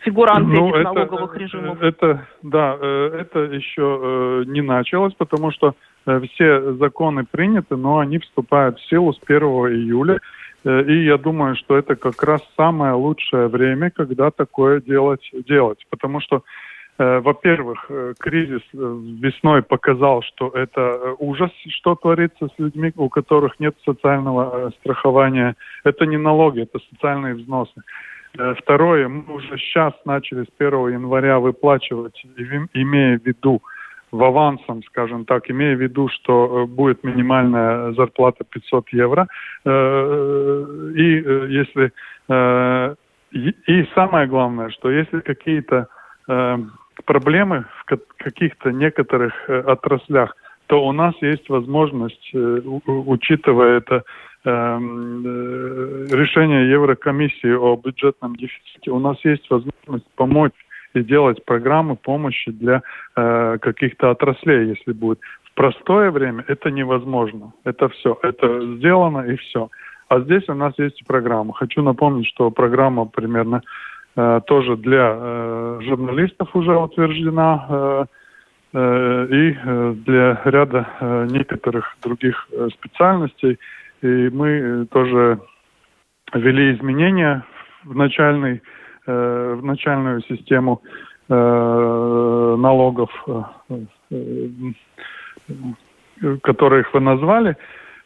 фигуранты 0.00 0.50
ну, 0.50 0.68
этих 0.68 0.80
это, 0.80 0.92
налоговых 0.92 1.36
режимов? 1.36 1.80
Это, 1.80 2.26
да, 2.42 2.76
э, 2.80 3.18
это 3.20 3.38
еще 3.40 4.00
э, 4.02 4.44
не 4.46 4.62
началось, 4.62 5.14
потому 5.14 5.52
что 5.52 5.68
Э, 5.68 5.95
все 6.32 6.74
законы 6.74 7.24
приняты, 7.24 7.76
но 7.76 7.98
они 7.98 8.18
вступают 8.18 8.78
в 8.78 8.88
силу 8.88 9.12
с 9.12 9.20
1 9.26 9.38
июля. 9.42 10.20
Э, 10.64 10.82
и 10.82 11.04
я 11.04 11.18
думаю, 11.18 11.56
что 11.56 11.76
это 11.76 11.96
как 11.96 12.22
раз 12.22 12.40
самое 12.56 12.92
лучшее 12.92 13.48
время, 13.48 13.90
когда 13.90 14.30
такое 14.30 14.80
делать, 14.80 15.28
делать. 15.48 15.84
Потому 15.90 16.20
что, 16.20 16.42
э, 16.98 17.18
во-первых, 17.20 17.90
кризис 18.20 18.62
весной 18.72 19.62
показал, 19.62 20.22
что 20.22 20.50
это 20.50 21.14
ужас, 21.18 21.50
что 21.68 21.96
творится 21.96 22.46
с 22.46 22.58
людьми, 22.58 22.92
у 22.96 23.08
которых 23.08 23.58
нет 23.58 23.74
социального 23.84 24.70
страхования. 24.80 25.56
Это 25.84 26.06
не 26.06 26.18
налоги, 26.18 26.62
это 26.62 26.78
социальные 26.90 27.34
взносы. 27.34 27.82
Второе, 28.58 29.08
мы 29.08 29.34
уже 29.34 29.56
сейчас 29.56 29.94
начали 30.04 30.44
с 30.44 30.48
1 30.58 30.88
января 30.88 31.38
выплачивать, 31.38 32.22
имея 32.74 33.18
в 33.18 33.24
виду 33.24 33.62
в 34.16 34.24
авансом, 34.24 34.82
скажем 34.84 35.24
так, 35.24 35.50
имея 35.50 35.76
в 35.76 35.80
виду, 35.80 36.08
что 36.08 36.62
э, 36.62 36.66
будет 36.66 37.04
минимальная 37.04 37.92
зарплата 37.92 38.44
500 38.44 38.88
евро. 38.92 39.28
Э, 39.64 40.92
и 40.96 41.22
э, 41.24 41.46
если 41.48 41.92
и 43.32 43.86
самое 43.94 44.26
главное, 44.26 44.70
что 44.70 44.90
если 44.90 45.20
какие-то 45.20 45.86
проблемы 47.04 47.66
в 47.78 47.84
каких-то 48.16 48.72
некоторых 48.72 49.48
отраслях, 49.48 50.34
то 50.66 50.84
у 50.84 50.92
нас 50.92 51.14
есть 51.20 51.48
возможность, 51.48 52.34
учитывая 52.34 53.76
это 53.78 54.02
решение 56.04 56.68
Еврокомиссии 56.68 57.54
о 57.54 57.76
бюджетном 57.76 58.34
дефиците, 58.34 58.90
у 58.90 58.98
нас 58.98 59.16
есть 59.24 59.48
возможность 59.50 60.10
помочь 60.16 60.65
и 60.96 61.04
делать 61.04 61.44
программы 61.44 61.96
помощи 61.96 62.50
для 62.50 62.82
э, 63.16 63.58
каких-то 63.60 64.10
отраслей, 64.10 64.68
если 64.68 64.92
будет. 64.92 65.20
В 65.44 65.54
простое 65.54 66.10
время 66.10 66.44
это 66.48 66.70
невозможно. 66.70 67.52
Это 67.64 67.88
все. 67.88 68.18
Это 68.22 68.76
сделано 68.76 69.20
и 69.20 69.36
все. 69.36 69.68
А 70.08 70.20
здесь 70.20 70.48
у 70.48 70.54
нас 70.54 70.74
есть 70.78 71.04
программа. 71.06 71.52
Хочу 71.52 71.82
напомнить, 71.82 72.26
что 72.28 72.50
программа 72.50 73.06
примерно 73.06 73.62
э, 74.16 74.40
тоже 74.46 74.76
для 74.76 75.14
э, 75.16 75.80
журналистов 75.82 76.54
уже 76.54 76.76
утверждена 76.76 77.66
э, 77.68 78.04
э, 78.74 79.26
и 79.30 79.56
э, 79.64 79.94
для 80.06 80.40
ряда 80.44 80.88
э, 81.00 81.26
некоторых 81.30 81.96
других 82.02 82.48
специальностей. 82.74 83.58
И 84.02 84.30
мы 84.30 84.86
тоже 84.90 85.40
ввели 86.32 86.74
изменения 86.74 87.44
в 87.84 87.94
начальный 87.94 88.62
Э, 89.08 89.54
в 89.56 89.64
начальную 89.64 90.20
систему 90.22 90.82
э, 91.28 91.32
налогов, 91.32 93.10
э, 93.28 94.12
которых 96.42 96.92
вы 96.92 97.00
назвали. 97.00 97.56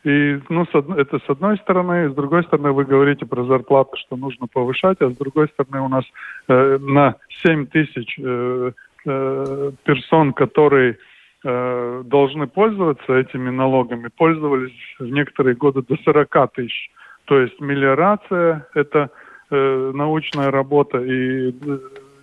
И 0.04 0.38
ну, 0.50 0.66
это 0.96 1.18
с 1.18 1.30
одной 1.30 1.56
стороны, 1.56 2.10
с 2.10 2.14
другой 2.14 2.42
стороны 2.44 2.72
вы 2.72 2.84
говорите 2.84 3.24
про 3.24 3.44
зарплату, 3.44 3.96
что 3.96 4.16
нужно 4.16 4.46
повышать, 4.46 5.00
а 5.00 5.08
с 5.08 5.16
другой 5.16 5.48
стороны 5.48 5.80
у 5.80 5.88
нас 5.88 6.04
э, 6.48 6.78
на 6.78 7.16
7 7.44 7.66
тысяч 7.68 8.18
э, 8.18 8.72
э, 9.06 9.72
персон, 9.84 10.34
которые 10.34 10.98
э, 11.44 12.02
должны 12.04 12.46
пользоваться 12.46 13.14
этими 13.14 13.48
налогами, 13.48 14.10
пользовались 14.14 14.76
в 14.98 15.06
некоторые 15.06 15.54
годы 15.54 15.80
до 15.80 15.96
40 16.04 16.52
тысяч. 16.52 16.90
То 17.24 17.40
есть 17.40 17.58
мелиорация– 17.58 18.66
это 18.74 18.98
э, 18.98 19.29
научная 19.50 20.50
работа 20.50 20.98
и 20.98 21.50
э, 21.50 21.78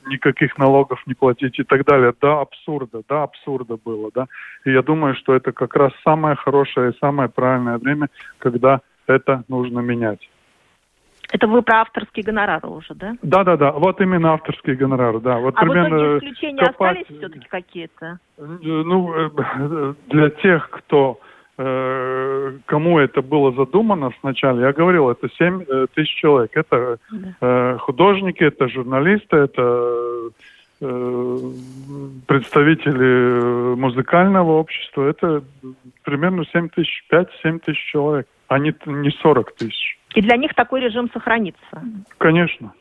никаких 0.08 0.58
налогов 0.58 1.02
не 1.06 1.14
платить 1.14 1.60
и 1.60 1.64
так 1.64 1.86
далее. 1.86 2.14
До 2.20 2.40
абсурда, 2.42 3.02
до 3.08 3.24
абсурда 3.24 3.78
было, 3.84 4.10
да. 4.14 4.28
И 4.66 4.72
я 4.72 4.82
думаю, 4.82 5.16
что 5.16 5.36
это 5.36 5.52
как 5.52 5.76
раз 5.76 5.92
самое 6.04 6.36
хорошее 6.36 6.92
и 6.92 6.98
самое 7.00 7.30
правильное 7.30 7.78
время, 7.78 8.08
когда 8.40 8.82
это 9.08 9.44
нужно 9.48 9.80
менять. 9.80 10.30
Это 11.30 11.46
вы 11.46 11.62
про 11.62 11.82
авторские 11.82 12.24
гонорары 12.24 12.70
уже, 12.70 12.96
да? 12.96 13.18
Да, 13.22 13.44
да, 13.44 13.58
да. 13.58 13.72
Вот 13.74 14.00
именно 14.00 14.32
авторские 14.32 14.78
гонорары, 14.78 15.20
да. 15.20 15.40
Вот 15.40 15.56
а 15.58 15.62
примерно 15.62 15.98
в 15.98 16.00
итоге 16.00 16.18
исключения 16.18 16.66
копать... 16.66 17.02
остались 17.02 17.18
все-таки 17.18 17.48
какие-то? 17.50 18.20
Ну, 18.38 19.14
э, 19.14 19.94
для 20.08 20.30
тех, 20.30 20.70
кто 20.70 21.20
Э, 21.20 21.27
кому 21.58 23.00
это 23.00 23.22
было 23.24 23.52
задумано 23.52 24.12
сначала, 24.20 24.60
я 24.60 24.72
говорил, 24.74 25.10
это 25.10 25.28
7 25.28 25.64
э, 25.68 25.88
тысяч 25.96 26.14
человек. 26.16 26.52
Это 26.56 27.00
да. 27.12 27.78
художники, 27.80 28.44
это 28.44 28.68
журналисты, 28.68 29.38
это 29.38 30.30
представители 32.28 33.76
музыкального 33.76 34.52
общества. 34.52 35.10
Это 35.10 35.44
примерно 36.04 36.46
7 36.46 36.70
тысяч, 36.70 37.04
5-7 37.12 37.60
тысяч 37.66 37.84
человек, 37.92 38.28
а 38.48 38.60
не, 38.60 38.76
не 38.86 39.10
40 39.10 39.56
тысяч. 39.56 39.98
И 40.14 40.22
для 40.22 40.38
них 40.38 40.54
такой 40.54 40.82
режим 40.82 41.10
сохранится? 41.12 41.84
Конечно. 42.20 42.74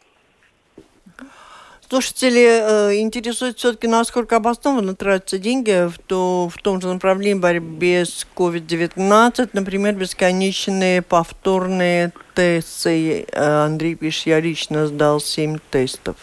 Слушатели 1.89 2.41
э, 2.41 3.01
интересуют 3.01 3.59
все-таки, 3.59 3.87
насколько 3.87 4.37
обоснованно 4.37 4.97
тратятся 4.97 5.39
деньги 5.39 5.87
в, 5.89 5.99
то, 5.99 6.49
в 6.49 6.61
том 6.61 6.81
же 6.81 6.89
направлении 6.89 7.41
борьбы 7.41 8.03
с 8.05 8.27
COVID-19, 8.35 9.51
например, 9.53 9.95
бесконечные 9.95 11.01
повторные 11.03 12.13
тесты. 12.35 13.27
Э, 13.31 13.67
Андрей 13.67 13.95
пишет, 13.95 14.27
я 14.27 14.41
лично 14.41 14.89
сдал 14.89 15.21
7 15.21 15.59
тестов. 15.71 16.17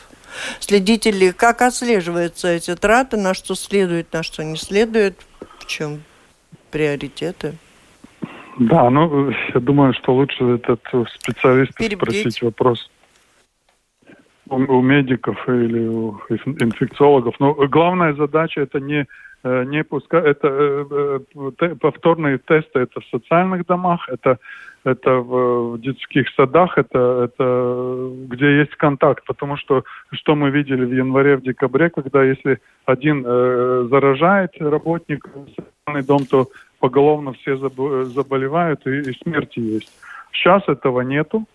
Следите 0.60 1.12
ли, 1.12 1.32
как 1.32 1.62
отслеживаются 1.62 2.50
эти 2.50 2.76
траты, 2.76 3.16
на 3.16 3.34
что 3.34 3.56
следует, 3.56 4.12
на 4.12 4.22
что 4.22 4.44
не 4.44 4.58
следует, 4.58 5.18
в 5.60 5.68
чем 5.68 6.04
приоритеты? 6.72 7.54
Да, 8.60 8.90
ну, 8.90 9.30
я 9.54 9.60
думаю, 9.62 9.94
что 9.94 10.14
лучше 10.14 10.44
этот 10.56 10.82
специалист 11.22 11.72
спросить 11.72 12.42
вопрос 12.42 12.90
у, 14.50 14.56
у 14.56 14.82
медиков 14.82 15.38
или 15.48 15.88
у 15.88 16.20
инфекциологов. 16.30 17.36
Но 17.40 17.54
главная 17.54 18.14
задача 18.14 18.62
это 18.62 18.80
не 18.80 19.06
э, 19.44 19.64
не 19.66 19.84
пускать, 19.84 20.26
это 20.26 20.48
э, 20.48 21.20
э, 21.60 21.76
повторные 21.76 22.38
тесты, 22.38 22.80
это 22.80 23.00
в 23.02 23.06
социальных 23.06 23.66
домах, 23.66 24.10
это 24.10 24.38
это 24.86 25.12
в, 25.12 25.72
в 25.72 25.82
детских 25.82 26.28
садах, 26.36 26.78
это 26.78 27.30
это 27.30 28.12
где 28.28 28.60
есть 28.60 28.76
контакт, 28.76 29.24
потому 29.26 29.58
что 29.58 29.84
что 30.12 30.36
мы 30.36 30.50
видели 30.50 30.86
в 30.86 30.94
январе, 30.94 31.38
в 31.38 31.42
декабре, 31.42 31.90
когда 31.90 32.24
если 32.24 32.60
один 32.86 33.24
э, 33.26 33.88
заражает 33.90 34.52
работник 34.60 35.26
социальный 35.56 36.06
дом, 36.06 36.26
то 36.26 36.50
поголовно 36.80 37.32
все 37.34 37.56
заболевают 37.56 38.86
и, 38.88 39.10
и 39.10 39.18
смерти 39.24 39.60
есть. 39.60 39.90
Сейчас 40.34 40.64
этого 40.68 41.02
нету. 41.02 41.46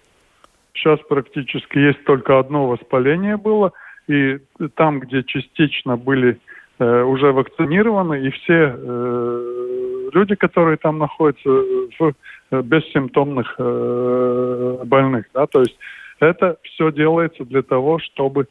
Сейчас 0.78 1.00
практически 1.08 1.78
есть 1.78 2.04
только 2.04 2.38
одно 2.38 2.68
воспаление 2.68 3.36
было, 3.36 3.72
и 4.06 4.38
там, 4.76 5.00
где 5.00 5.24
частично 5.24 5.96
были 5.96 6.38
э, 6.78 7.02
уже 7.02 7.32
вакцинированы, 7.32 8.26
и 8.26 8.30
все 8.30 8.74
э, 8.76 10.08
люди, 10.12 10.34
которые 10.36 10.76
там 10.76 10.98
находятся, 10.98 11.48
в 11.48 12.12
э, 12.50 12.62
бессимптомных 12.62 13.56
э, 13.58 14.78
больных. 14.84 15.26
Да? 15.34 15.46
То 15.46 15.60
есть 15.60 15.76
это 16.20 16.56
все 16.62 16.92
делается 16.92 17.44
для 17.44 17.62
того, 17.62 17.98
чтобы 17.98 18.46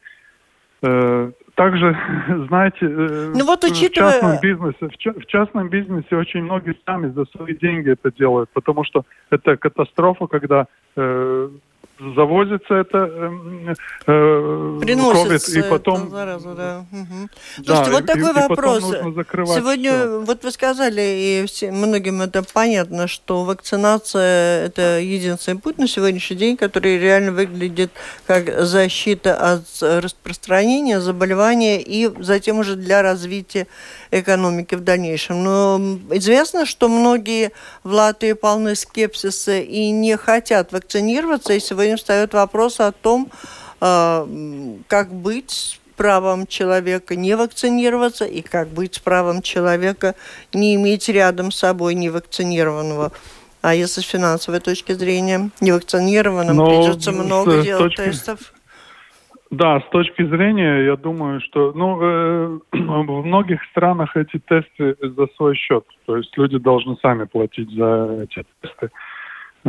э, 0.82 1.32
также, 1.56 1.98
знаете, 2.50 2.78
э, 2.82 3.34
ну, 3.36 3.46
вот 3.46 3.64
учитывая... 3.64 4.12
в 4.12 4.14
частном 4.14 4.40
бизнесе, 4.42 4.88
в, 4.88 5.20
в 5.22 5.26
частном 5.26 5.70
бизнесе 5.70 6.16
очень 6.16 6.44
многие 6.44 6.76
сами 6.86 7.10
за 7.12 7.26
свои 7.26 7.56
деньги 7.56 7.92
это 7.92 8.12
делают, 8.12 8.50
потому 8.54 8.84
что 8.84 9.06
это 9.30 9.58
катастрофа, 9.58 10.28
когда 10.28 10.68
э, 10.96 11.50
завозится 12.00 12.76
это 12.76 12.98
э, 12.98 13.74
э 14.08 14.80
Приносится 14.82 15.60
COVID, 15.60 15.66
и 15.66 15.70
потом... 15.70 16.10
заразу, 16.10 16.54
да. 16.56 16.86
Угу. 16.92 17.30
Слушайте, 17.66 17.92
да, 17.92 17.92
вот 17.92 18.06
такой 18.06 18.30
и, 18.30 18.34
вопрос. 18.34 18.84
Сегодня, 18.84 19.92
все. 19.92 20.20
вот 20.22 20.44
вы 20.44 20.52
сказали, 20.52 21.02
и 21.02 21.46
все, 21.48 21.72
многим 21.72 22.22
это 22.22 22.44
понятно, 22.44 23.08
что 23.08 23.44
вакцинация– 23.44 24.66
это 24.68 25.00
единственный 25.00 25.60
путь 25.60 25.78
на 25.78 25.88
сегодняшний 25.88 26.38
день, 26.38 26.58
который 26.58 27.00
реально 27.00 27.32
выглядит 27.32 27.92
как 28.26 28.66
защита 28.66 29.36
от 29.36 29.64
распространения 29.82 31.00
заболевания 31.00 31.82
и 31.82 32.10
затем 32.22 32.60
уже 32.60 32.76
для 32.76 33.02
развития 33.02 33.68
экономики 34.12 34.76
в 34.76 34.82
дальнейшем. 34.82 35.44
Но 35.44 35.80
известно, 36.12 36.66
что 36.66 36.90
многие 36.90 37.52
в 37.84 37.92
Латвии 37.92 38.34
полны 38.34 38.76
скепсиса 38.76 39.60
и 39.60 39.90
не 39.90 40.16
хотят 40.16 40.72
вакцинироваться, 40.72 41.54
и 41.84 41.88
сегодня 41.88 41.98
встает 41.98 42.34
вопрос 42.34 42.80
о 42.80 42.92
том, 42.92 43.30
а, 43.80 44.28
как 44.88 45.14
быть 45.14 45.52
с 45.52 45.80
правом 45.96 46.46
человека 46.48 47.16
не 47.16 47.36
вакцинироваться 47.36 48.26
и 48.26 48.42
как 48.42 48.70
быть 48.70 48.96
с 48.96 49.00
правом 49.00 49.42
человека 49.42 50.16
не 50.54 50.76
иметь 50.76 51.10
рядом 51.10 51.52
с 51.52 51.58
собой 51.58 51.96
невакцинированного. 51.96 53.12
А 53.62 53.74
если 53.74 54.02
с 54.02 54.06
финансовой 54.06 54.60
точки 54.60 54.92
зрения, 54.92 55.50
невакцинированным 55.62 56.56
Но 56.56 56.66
ну, 56.66 56.84
придется 56.84 57.12
много 57.12 57.64
делать 57.64 57.96
точки... 57.96 58.10
тестов? 58.10 58.54
Да, 59.50 59.80
с 59.80 59.90
точки 59.92 60.24
зрения, 60.28 60.86
я 60.86 60.98
думаю, 60.98 61.40
что 61.42 61.72
ну, 61.74 62.00
э, 62.02 62.60
в 62.72 63.26
многих 63.26 63.64
странах 63.72 64.16
эти 64.18 64.40
тесты 64.40 64.96
за 65.02 65.28
свой 65.36 65.56
счет. 65.56 65.86
То 66.06 66.18
есть 66.18 66.38
люди 66.38 66.58
должны 66.58 66.98
сами 67.02 67.24
платить 67.26 67.72
за 67.72 68.20
эти 68.24 68.46
тесты. 68.62 68.86
Э, 68.88 68.90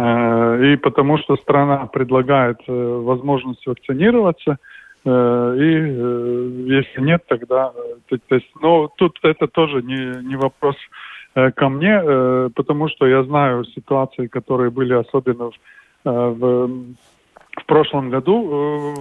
и 0.01 0.77
потому 0.77 1.19
что 1.19 1.37
страна 1.37 1.87
предлагает 1.87 2.59
э, 2.69 2.73
возможность 2.73 3.67
вакцинироваться, 3.67 4.59
э, 5.05 5.57
и 5.59 5.75
э, 5.75 6.51
если 6.67 7.01
нет, 7.01 7.25
тогда... 7.27 7.73
Э, 8.11 8.17
то 8.29 8.35
есть, 8.35 8.51
но 8.63 8.89
тут 8.97 9.19
это 9.23 9.49
тоже 9.49 9.83
не, 9.83 10.23
не 10.29 10.37
вопрос 10.37 10.77
э, 11.35 11.51
ко 11.51 11.69
мне, 11.69 12.01
э, 12.01 12.51
потому 12.55 12.89
что 12.89 13.07
я 13.07 13.25
знаю 13.25 13.65
ситуации, 13.65 14.29
которые 14.29 14.71
были 14.71 14.95
особенно 14.95 15.51
в, 15.51 15.55
э, 16.05 16.11
в 16.11 16.71
в 17.59 17.65
прошлом 17.67 18.11
году 18.11 18.95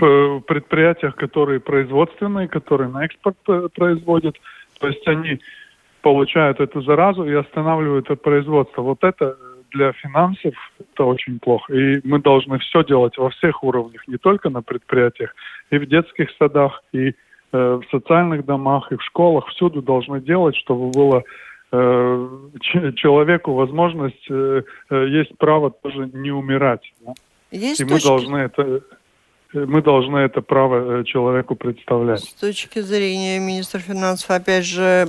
в 0.00 0.40
предприятиях, 0.40 1.14
которые 1.14 1.60
производственные, 1.60 2.48
которые 2.48 2.88
на 2.88 3.04
экспорт 3.04 3.36
э, 3.48 3.68
производят, 3.74 4.36
то 4.80 4.88
есть 4.88 5.06
они 5.06 5.40
получают 6.02 6.60
эту 6.60 6.80
заразу 6.82 7.24
и 7.24 7.34
останавливают 7.34 8.06
это 8.06 8.16
производство. 8.16 8.82
Вот 8.82 9.04
это 9.04 9.36
для 9.70 9.92
финансов 9.92 10.54
это 10.78 11.04
очень 11.04 11.38
плохо. 11.38 11.72
И 11.72 12.00
мы 12.04 12.20
должны 12.20 12.58
все 12.58 12.84
делать 12.84 13.16
во 13.18 13.30
всех 13.30 13.64
уровнях, 13.64 14.06
не 14.08 14.16
только 14.16 14.50
на 14.50 14.62
предприятиях, 14.62 15.34
и 15.70 15.78
в 15.78 15.86
детских 15.86 16.30
садах, 16.38 16.82
и 16.92 17.08
э, 17.08 17.12
в 17.52 17.82
социальных 17.90 18.44
домах, 18.44 18.92
и 18.92 18.96
в 18.96 19.02
школах. 19.02 19.46
Всюду 19.48 19.82
должны 19.82 20.20
делать, 20.20 20.56
чтобы 20.56 20.90
было 20.90 21.24
Э, 21.72 22.28
человеку 22.96 23.52
возможность, 23.52 24.26
э, 24.28 24.62
э, 24.90 25.06
есть 25.08 25.38
право 25.38 25.70
тоже 25.70 26.10
не 26.12 26.32
умирать. 26.32 26.92
Да? 27.00 27.12
Есть 27.52 27.80
и 27.80 27.84
точки... 27.84 27.92
мы 27.92 28.10
должны 28.10 28.36
это 28.38 28.82
мы 29.52 29.82
должны 29.82 30.18
это 30.18 30.42
право 30.42 31.04
человеку 31.04 31.56
представлять. 31.56 32.20
С 32.20 32.34
точки 32.34 32.80
зрения 32.80 33.38
министра 33.38 33.80
финансов, 33.80 34.30
опять 34.30 34.64
же, 34.64 35.06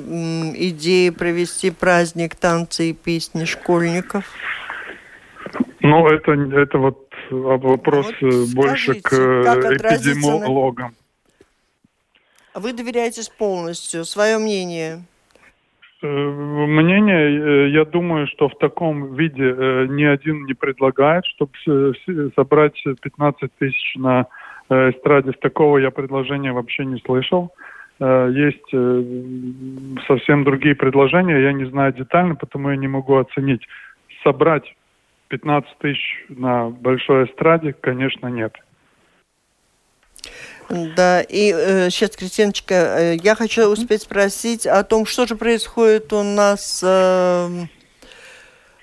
идеи 0.56 1.10
провести 1.10 1.72
праздник 1.72 2.36
танцы 2.36 2.90
и 2.90 2.94
песни 2.94 3.46
школьников? 3.46 4.26
Ну, 5.80 6.08
это, 6.08 6.32
это 6.34 6.78
вот 6.78 7.10
вопрос 7.30 8.08
вот 8.22 8.50
больше 8.54 9.00
скажите, 9.00 9.02
к 9.02 9.14
эпидемиологам. 9.14 10.96
На... 12.54 12.62
Вы 12.62 12.74
доверяетесь 12.74 13.30
полностью, 13.30 14.06
свое 14.06 14.38
мнение? 14.38 15.04
Э, 16.02 16.08
мнение, 16.08 17.68
э, 17.68 17.70
я 17.70 17.86
думаю, 17.86 18.26
что 18.28 18.50
в 18.50 18.58
таком 18.58 19.14
виде 19.14 19.54
э, 19.56 19.86
ни 19.88 20.04
один 20.04 20.46
не 20.46 20.54
предлагает, 20.54 21.26
чтобы 21.28 21.52
собрать 22.36 22.82
15 23.02 23.52
тысяч 23.60 23.96
на 23.96 24.28
эстраде. 24.70 25.34
Такого 25.34 25.80
я 25.80 25.92
предложения 25.92 26.54
вообще 26.54 26.86
не 26.86 26.98
слышал. 27.00 27.54
Есть 28.00 28.70
совсем 30.08 30.46
другие 30.46 30.76
предложения, 30.76 31.42
я 31.42 31.52
не 31.52 31.66
знаю 31.66 31.92
детально, 31.92 32.36
потому 32.36 32.70
я 32.70 32.78
не 32.78 32.88
могу 32.88 33.18
оценить. 33.18 33.68
Собрать 34.24 34.74
15 35.28 35.78
тысяч 35.80 36.26
на 36.30 36.70
большой 36.70 37.26
эстраде, 37.26 37.74
конечно, 37.74 38.28
нет. 38.28 38.54
Да, 40.72 41.22
и 41.22 41.52
э, 41.54 41.90
сейчас, 41.90 42.16
Кристиночка, 42.16 42.74
э, 42.74 43.16
я 43.22 43.36
хочу 43.36 43.68
успеть 43.68 44.04
спросить 44.04 44.66
о 44.66 44.84
том, 44.84 45.06
что 45.06 45.28
же 45.28 45.36
происходит 45.36 46.14
у 46.14 46.24
нас 46.24 46.82
э, 46.82 47.48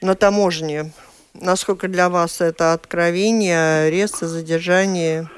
на 0.03 0.15
таможне. 0.15 0.93
Насколько 1.33 1.89
для 1.89 2.11
вас 2.11 2.43
это 2.43 2.75
откровение, 2.75 3.87
аресты, 3.87 4.27
задержание? 4.27 5.29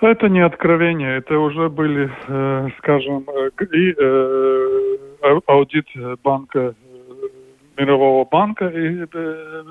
Это 0.00 0.28
не 0.28 0.40
откровение, 0.40 1.18
это 1.18 1.38
уже 1.38 1.68
были, 1.68 2.10
э, 2.26 2.68
скажем, 2.78 3.24
э, 3.28 3.64
и 3.72 3.94
э, 3.96 5.40
аудит 5.46 5.86
банка, 6.24 6.58
э, 6.58 6.72
Мирового 7.76 8.24
банка 8.24 8.66
и 8.66 9.06
э, 9.12 9.64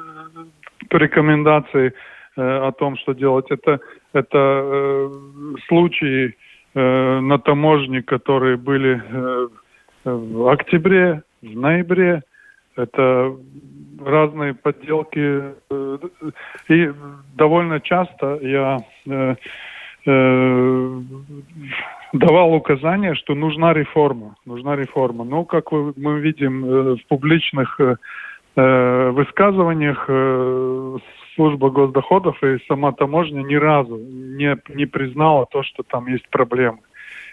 по 0.89 0.95
рекомендации 0.95 1.93
о 2.35 2.71
том, 2.71 2.97
что 2.97 3.13
делать. 3.13 3.45
Это, 3.49 3.79
это 4.13 5.11
случаи 5.67 6.35
на 6.73 7.37
таможне, 7.39 8.01
которые 8.01 8.55
были 8.55 9.01
в 10.05 10.47
октябре, 10.51 11.23
в 11.41 11.55
ноябре. 11.55 12.23
Это 12.77 13.35
разные 14.05 14.53
подделки. 14.53 15.53
И 16.69 16.91
довольно 17.35 17.79
часто 17.79 18.39
я 18.41 18.77
э, 20.05 21.01
давал 22.13 22.53
указания, 22.53 23.15
что 23.15 23.35
нужна 23.35 23.73
реформа, 23.73 24.35
нужна 24.45 24.75
реформа. 24.75 25.23
Но, 25.23 25.45
как 25.45 25.71
мы 25.71 26.19
видим 26.19 26.65
э, 26.65 26.95
в 26.95 27.07
публичных 27.07 27.79
э, 27.79 27.95
э, 28.55 29.09
высказываниях, 29.11 30.05
э, 30.07 30.97
служба 31.41 31.71
госдоходов 31.71 32.43
и 32.43 32.59
сама 32.67 32.91
таможня 32.91 33.41
ни 33.41 33.55
разу 33.55 33.97
не, 33.97 34.55
не 34.75 34.85
признала 34.85 35.47
то, 35.47 35.63
что 35.63 35.81
там 35.81 36.05
есть 36.05 36.29
проблемы. 36.29 36.79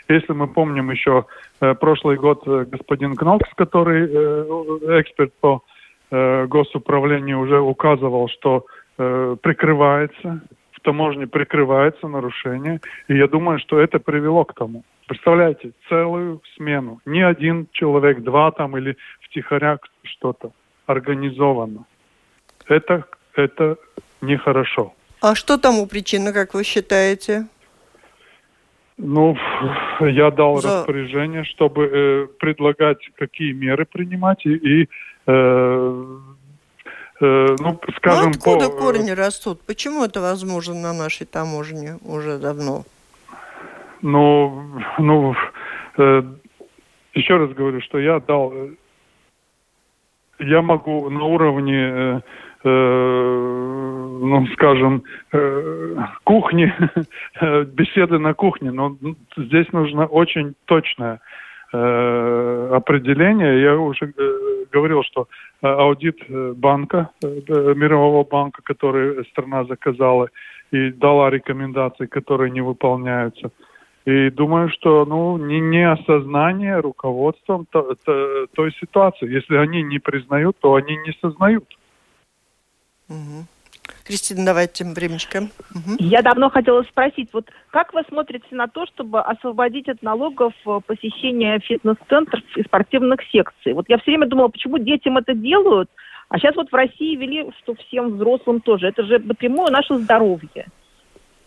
Если 0.09 0.33
мы 0.33 0.47
помним 0.49 0.91
еще 0.91 1.27
э, 1.61 1.75
прошлый 1.75 2.17
год 2.17 2.43
э, 2.47 2.65
господин 2.71 3.17
Кнокс, 3.17 3.47
который 3.55 4.09
э, 4.09 5.01
эксперт 5.03 5.35
по 5.41 5.63
э, 6.11 6.47
госуправлению, 6.47 7.41
уже 7.41 7.61
указывал, 7.61 8.29
что 8.29 8.65
э, 8.97 9.37
прикрывается 9.43 10.41
в 10.73 10.81
таможне 10.81 11.27
прикрывается 11.27 12.09
нарушение, 12.09 12.81
и 13.09 13.17
я 13.17 13.27
думаю, 13.27 13.59
что 13.59 13.79
это 13.79 13.99
привело 13.99 14.45
к 14.45 14.55
тому. 14.55 14.85
Представляете, 15.07 15.73
целую 15.89 16.41
смену. 16.57 17.01
Не 17.05 17.27
один 17.27 17.67
человек, 17.73 18.21
два 18.23 18.53
там 18.53 18.79
или 18.79 18.97
втихаря 19.21 19.79
что-то 20.05 20.53
организовано. 20.87 21.85
Это, 22.69 23.05
это 23.39 23.77
нехорошо. 24.21 24.93
А 25.21 25.35
что 25.35 25.59
тому 25.59 25.87
причина, 25.87 26.33
как 26.33 26.55
вы 26.55 26.65
считаете? 26.65 27.47
Ну, 28.97 29.37
я 30.01 30.31
дал 30.31 30.57
За... 30.61 30.79
распоряжение, 30.79 31.45
чтобы 31.45 31.85
э, 31.85 32.27
предлагать, 32.39 32.99
какие 33.17 33.53
меры 33.53 33.85
принимать 33.85 34.45
и, 34.45 34.55
и 34.55 34.89
э, 35.27 36.19
Э, 37.21 37.57
ну, 37.59 37.81
скажем, 37.97 38.25
ну, 38.25 38.31
откуда 38.31 38.69
по... 38.69 38.75
Э, 38.75 38.79
корни 38.79 39.11
растут? 39.11 39.61
Почему 39.67 40.05
это 40.05 40.21
возможно 40.21 40.75
на 40.75 40.93
нашей 40.93 41.27
таможне 41.27 41.99
уже 42.05 42.39
давно? 42.39 42.85
Ну, 44.03 44.81
ну, 44.99 45.35
э, 45.97 46.23
еще 47.15 47.37
раз 47.37 47.51
говорю, 47.51 47.81
что 47.81 47.99
я 47.99 48.21
дал, 48.21 48.53
э, 48.53 48.69
я 50.39 50.63
могу 50.63 51.11
на 51.11 51.25
уровне, 51.25 51.91
э, 51.93 52.21
ну, 52.65 54.47
скажем, 54.55 55.03
э, 55.33 55.97
кухни, 56.25 56.73
беседы 57.67 58.19
на 58.19 58.35
кухне, 58.35 58.73
но 58.73 58.97
здесь 59.37 59.73
нужно 59.73 60.07
очень 60.07 60.55
точное 60.65 61.21
э, 61.73 62.71
определение. 62.73 63.63
Я 63.63 63.77
уже 63.77 64.07
э, 64.07 64.65
говорил, 64.73 65.03
что 65.05 65.29
э, 65.63 65.67
аудит 65.67 66.19
э, 66.29 66.53
банка, 66.57 67.11
э, 67.23 67.29
мирового 67.75 68.25
банка, 68.25 68.63
который 68.63 69.25
страна 69.27 69.65
заказала 69.65 70.29
и 70.71 70.91
дала 70.91 71.31
рекомендации, 71.31 72.07
которые 72.07 72.51
не 72.51 72.61
выполняются. 72.61 73.51
И 74.05 74.31
думаю, 74.31 74.71
что 74.71 75.05
ну, 75.05 75.37
не, 75.37 75.61
не 75.61 75.89
осознание 75.89 76.81
руководством 76.81 77.67
то, 77.71 77.95
то, 78.05 78.47
той 78.55 78.73
ситуации. 78.81 79.31
Если 79.31 79.57
они 79.57 79.83
не 79.83 79.99
признают, 79.99 80.57
то 80.61 80.75
они 80.75 80.97
не 80.97 81.13
сознают. 81.21 81.65
Угу. 83.09 83.47
Кристина, 84.05 84.45
давайте 84.47 84.85
тем. 84.85 84.91
Угу. 85.75 85.97
Я 85.99 86.23
давно 86.23 86.51
хотела 86.51 86.83
спросить, 86.83 87.29
вот 87.33 87.51
как 87.71 87.93
вы 87.95 88.03
смотрите 88.09 88.47
на 88.53 88.67
то, 88.67 88.87
чтобы 88.87 89.21
освободить 89.21 89.89
от 89.89 90.03
налогов 90.03 90.53
э, 90.67 90.81
посещение 90.87 91.59
фитнес-центров 91.61 92.43
и 92.57 92.63
спортивных 92.63 93.21
секций? 93.31 93.73
Вот 93.73 93.87
я 93.89 93.99
все 93.99 94.13
время 94.13 94.27
думала, 94.27 94.49
почему 94.49 94.79
детям 94.79 95.19
это 95.19 95.35
делают, 95.35 95.91
а 96.29 96.39
сейчас 96.39 96.57
вот 96.57 96.71
в 96.71 96.75
России 96.75 97.17
ввели, 97.17 97.51
что 97.63 97.75
всем 97.75 98.15
взрослым 98.15 98.61
тоже. 98.61 98.89
Это 98.89 99.05
же 99.05 99.19
напрямую 99.19 99.73
наше 99.73 99.97
здоровье. 99.97 100.67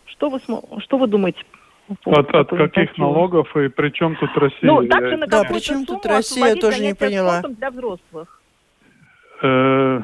Что 0.06 0.28
вы, 0.28 0.40
что 0.80 0.98
вы 0.98 1.06
думаете? 1.06 1.40
От, 2.04 2.34
от 2.34 2.48
каких 2.48 2.96
налогов 2.96 3.56
и 3.56 3.68
при 3.68 3.90
чем 3.90 4.16
тут 4.16 4.30
Россия? 4.36 4.58
Ну, 4.62 4.86
также 4.86 5.16
на 5.16 5.26
да, 5.26 5.42
при 5.44 5.58
чем 5.60 5.84
тут 5.84 6.06
Россия, 6.06 6.54
я 6.54 6.56
тоже 6.56 6.80
не 6.80 6.94
поняла. 6.94 7.42
Для 7.42 7.70
взрослых. 7.70 8.40
Э, 9.42 10.00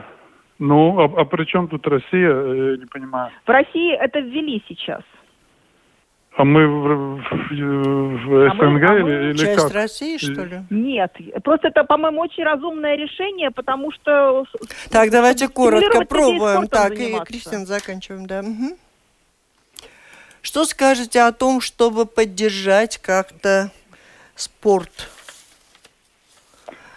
ну, 0.58 1.00
а, 1.00 1.20
а 1.20 1.24
при 1.24 1.44
чем 1.44 1.68
тут 1.68 1.86
Россия, 1.86 2.28
я 2.30 2.76
не 2.76 2.86
понимаю. 2.86 3.30
В 3.46 3.50
России 3.50 3.94
это 3.94 4.20
ввели 4.20 4.62
сейчас. 4.68 5.02
А 6.36 6.44
мы 6.44 6.68
в, 6.68 7.20
в, 7.20 7.50
в 7.50 8.50
СНГ 8.54 8.60
а 8.60 8.64
мы, 8.64 8.86
а 8.86 9.02
мы 9.02 9.10
или, 9.30 9.36
часть 9.36 9.60
как? 9.60 9.72
России, 9.72 10.18
что 10.18 10.44
ли? 10.44 10.60
Нет. 10.70 11.12
Просто 11.42 11.68
это, 11.68 11.82
по-моему, 11.82 12.20
очень 12.20 12.44
разумное 12.44 12.96
решение, 12.96 13.50
потому 13.50 13.90
что... 13.90 14.44
Так, 14.88 15.10
давайте 15.10 15.48
коротко 15.48 16.04
пробуем. 16.04 16.68
Так, 16.68 16.96
заниматься. 16.96 17.24
и, 17.24 17.26
Кристина, 17.26 17.66
заканчиваем, 17.66 18.26
да. 18.26 18.40
Угу. 18.40 18.78
Что 20.42 20.64
скажете 20.64 21.22
о 21.22 21.32
том, 21.32 21.60
чтобы 21.60 22.06
поддержать 22.06 22.98
как-то 22.98 23.72
спорт 24.36 25.10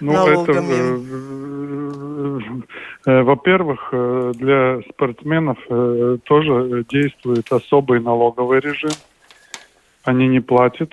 ну, 0.02 0.14
налогами? 0.14 0.44
Это, 0.44 0.54
э, 3.06 3.12
э, 3.12 3.24
во-первых, 3.24 3.90
э, 3.92 4.32
для 4.36 4.82
спортсменов 4.90 5.58
тоже 6.26 6.86
действует 6.90 7.52
особый 7.52 8.00
налоговый 8.00 8.60
режим. 8.60 8.92
Они 10.04 10.28
не 10.28 10.40
платят 10.40 10.92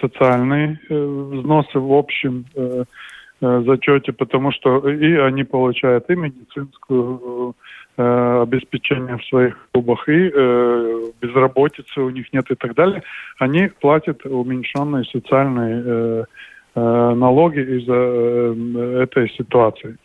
социальные 0.00 0.80
взносы 0.88 1.78
в 1.78 1.92
общем 1.92 2.44
зачете, 3.40 4.12
потому 4.12 4.50
что 4.50 4.88
и 4.88 5.14
они 5.14 5.44
получают 5.44 6.10
и 6.10 6.16
медицинскую 6.16 7.54
обеспечение 7.96 9.18
в 9.18 9.24
своих 9.26 9.56
клубах, 9.70 10.08
и 10.08 10.28
безработицы 11.20 12.00
у 12.00 12.10
них 12.10 12.32
нет 12.32 12.50
и 12.50 12.56
так 12.56 12.74
далее. 12.74 13.04
Они 13.38 13.70
платят 13.80 14.26
уменьшенные 14.26 15.04
социальные 15.04 15.84
Э, 15.86 16.24
налоги 16.80 17.60
из-за 17.78 17.94
э, 17.94 19.02
этой 19.02 19.30
ситуации. 19.30 19.96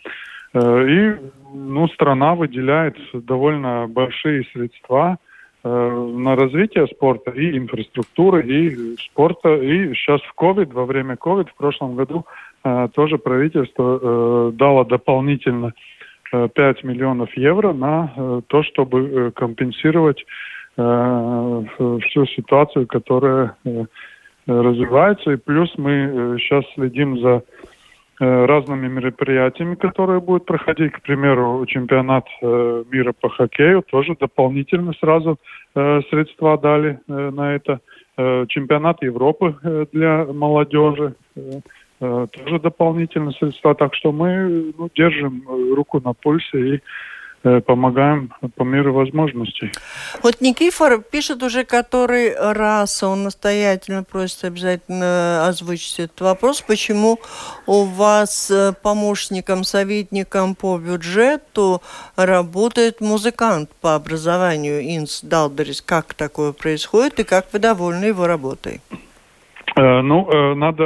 Э, 0.54 0.88
и 0.88 1.16
ну, 1.54 1.88
страна 1.90 2.34
выделяет 2.36 2.96
довольно 3.14 3.88
большие 3.88 4.46
средства 4.54 5.18
на 5.64 6.36
развитие 6.36 6.88
спорта 6.88 7.30
и 7.30 7.56
инфраструктуры, 7.56 8.42
и 8.42 8.96
спорта. 8.98 9.54
И 9.58 9.94
сейчас 9.94 10.20
в 10.22 10.34
COVID, 10.36 10.74
во 10.74 10.86
время 10.86 11.14
COVID, 11.14 11.50
в 11.50 11.56
прошлом 11.56 11.96
году 11.96 12.26
тоже 12.96 13.20
правительство 13.20 14.52
дало 14.54 14.86
дополнительно 14.86 15.74
5 16.32 16.84
миллионов 16.84 17.38
евро 17.38 17.74
на 17.74 18.42
то, 18.48 18.64
чтобы 18.64 19.32
компенсировать 19.36 20.26
всю 20.74 22.26
ситуацию, 22.26 22.88
которая 22.88 23.56
развивается. 24.48 25.32
И 25.32 25.38
плюс 25.38 25.72
мы 25.78 26.38
сейчас 26.40 26.64
э, 26.66 26.68
следим 26.76 27.20
за 27.20 27.44
э, 28.20 28.46
разными 28.46 28.88
мероприятиями, 28.88 29.76
которые 29.76 30.20
будут 30.20 30.46
проходить. 30.46 30.94
К 30.94 31.02
примеру, 31.02 31.66
чемпионат 31.68 32.26
э, 32.42 32.84
мира 32.92 33.14
по 33.14 33.30
хоккею 33.30 33.84
тоже 33.84 34.16
дополнительно 34.20 34.94
сразу 35.00 35.38
средства 35.74 36.58
дали 36.58 37.00
на 37.08 37.56
это. 37.56 37.80
Чемпионат 38.50 39.02
Европы 39.02 39.56
для 39.94 40.26
молодежи 40.26 41.16
тоже 41.98 42.60
дополнительно 42.62 43.32
средства. 43.32 43.74
Так 43.74 43.96
что 43.96 44.12
мы 44.12 44.74
ну, 44.78 44.90
держим 44.94 45.44
руку 45.74 46.02
на 46.02 46.12
пульсе 46.12 46.76
и 46.76 46.80
Э, 46.80 47.11
помогаем 47.66 48.32
по 48.56 48.64
мере 48.64 48.92
возможностей. 48.92 49.72
Вот 50.24 50.42
Никифор 50.42 51.02
пишет 51.02 51.44
уже 51.44 51.64
который 51.64 52.36
раз, 52.36 53.04
он 53.04 53.24
настоятельно 53.24 54.04
просит 54.04 54.44
обязательно 54.44 55.48
озвучить 55.48 56.00
этот 56.00 56.22
вопрос, 56.22 56.62
почему 56.62 57.20
у 57.66 57.84
вас 57.84 58.52
э, 58.52 58.74
помощником, 58.82 59.64
советником 59.64 60.56
по 60.56 60.78
бюджету 60.78 61.82
работает 62.16 63.02
музыкант 63.02 63.70
по 63.82 63.96
образованию 63.96 64.82
Инс 64.98 65.22
Далдерис. 65.22 65.82
Как 65.82 66.14
такое 66.14 66.52
происходит 66.52 67.20
и 67.20 67.24
как 67.24 67.52
вы 67.54 67.60
довольны 67.60 68.06
его 68.06 68.28
работой? 68.28 68.82
Э, 69.76 70.02
ну, 70.02 70.56
надо 70.56 70.84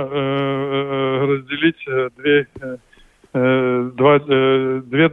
разделить 1.26 1.84
две 2.18 2.47
Э, 2.62 2.78
два, 3.36 4.15
э, 4.15 4.81
две, 4.86 5.09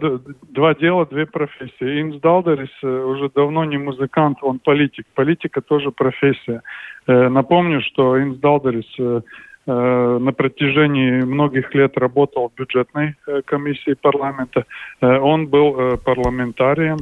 два 0.50 0.74
дела, 0.74 1.06
две 1.06 1.26
профессии. 1.26 2.00
Инс 2.00 2.20
Далдерис 2.20 2.70
э, 2.82 2.86
уже 2.86 3.28
давно 3.34 3.64
не 3.64 3.78
музыкант, 3.78 4.38
он 4.42 4.60
политик. 4.60 5.06
Политика 5.14 5.60
тоже 5.60 5.90
профессия. 5.90 6.62
Напомню, 7.08 7.80
что 7.82 8.22
Инс 8.22 8.38
Далдерис 8.38 9.22
на 9.66 10.32
протяжении 10.32 11.22
многих 11.22 11.74
лет 11.74 11.98
работал 11.98 12.48
в 12.48 12.58
бюджетной 12.58 13.16
комиссии 13.44 13.94
парламента. 13.94 14.66
Он 15.00 15.48
был 15.48 15.98
парламентарием 16.04 16.98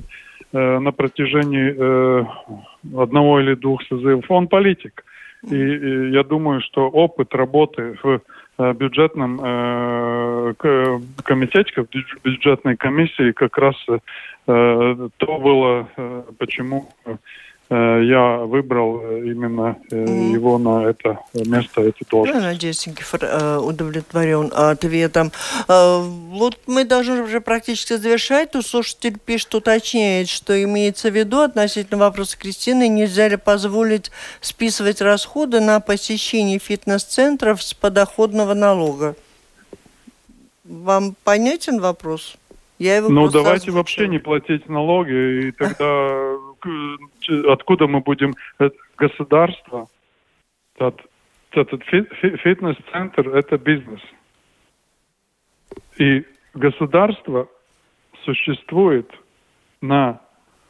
э, 0.53 0.79
на 0.79 0.93
протяжении 0.93 1.75
э, 1.77 2.25
одного 2.97 3.41
или 3.41 3.55
двух 3.55 3.83
созывов. 3.85 4.25
Он 4.31 4.49
политик. 4.49 5.05
И, 5.49 5.57
я 6.13 6.23
думаю, 6.23 6.61
что 6.61 6.89
опыт 6.89 7.35
работы 7.35 7.97
в 8.03 8.09
э, 8.09 8.21
бюджетном 8.59 9.41
э, 9.43 10.55
комитете, 11.25 11.83
в 11.83 12.25
бюджетной 12.25 12.77
комиссии 12.77 13.33
как 13.33 13.57
раз 13.59 13.77
э, 13.89 13.99
то 14.47 15.39
было, 15.39 15.89
э, 15.97 16.23
почему 16.39 16.89
Э, 17.05 17.17
я 17.71 18.39
выбрал 18.39 19.01
э, 19.01 19.21
именно 19.27 19.79
mm. 19.91 20.33
его 20.33 20.59
на 20.59 20.91
это 20.91 21.21
место, 21.35 21.83
эту 21.83 22.05
должность. 22.11 22.41
Я 22.41 22.45
надеюсь, 22.45 22.87
Никифор 22.87 23.25
удовлетворен 23.63 24.51
ответом. 24.53 25.31
Вот 25.69 26.59
мы 26.67 26.85
должны 26.85 27.23
уже 27.23 27.41
практически 27.41 27.93
завершать. 27.93 28.51
Тут 28.51 28.67
слушатель 28.67 29.19
пишет, 29.19 29.55
уточняет, 29.55 30.29
что 30.29 30.61
имеется 30.63 31.11
в 31.11 31.17
виду 31.17 31.41
относительно 31.41 31.99
вопроса 31.99 32.37
Кристины, 32.37 32.89
нельзя 32.89 33.29
ли 33.29 33.37
позволить 33.37 34.11
списывать 34.41 35.01
расходы 35.01 35.61
на 35.61 35.79
посещение 35.79 36.59
фитнес-центров 36.59 37.63
с 37.63 37.73
подоходного 37.75 38.55
налога? 38.55 39.15
Вам 40.65 41.15
понятен 41.25 41.81
вопрос? 41.81 42.37
Я 42.79 42.97
его 42.97 43.11
ну, 43.11 43.29
давайте 43.29 43.65
озвучила. 43.65 43.77
вообще 43.77 44.09
не 44.09 44.19
платить 44.19 44.69
налоги, 44.69 45.49
и 45.49 45.53
тогда 45.53 46.37
откуда 47.49 47.87
мы 47.87 48.01
будем... 48.01 48.35
Э, 48.59 48.71
государство, 48.97 49.89
этот, 50.77 51.01
фитнес-центр– 51.53 53.29
это 53.35 53.59
бизнес. 53.59 54.01
И 55.99 56.25
государство 56.55 57.49
существует 58.25 59.11
на 59.81 60.21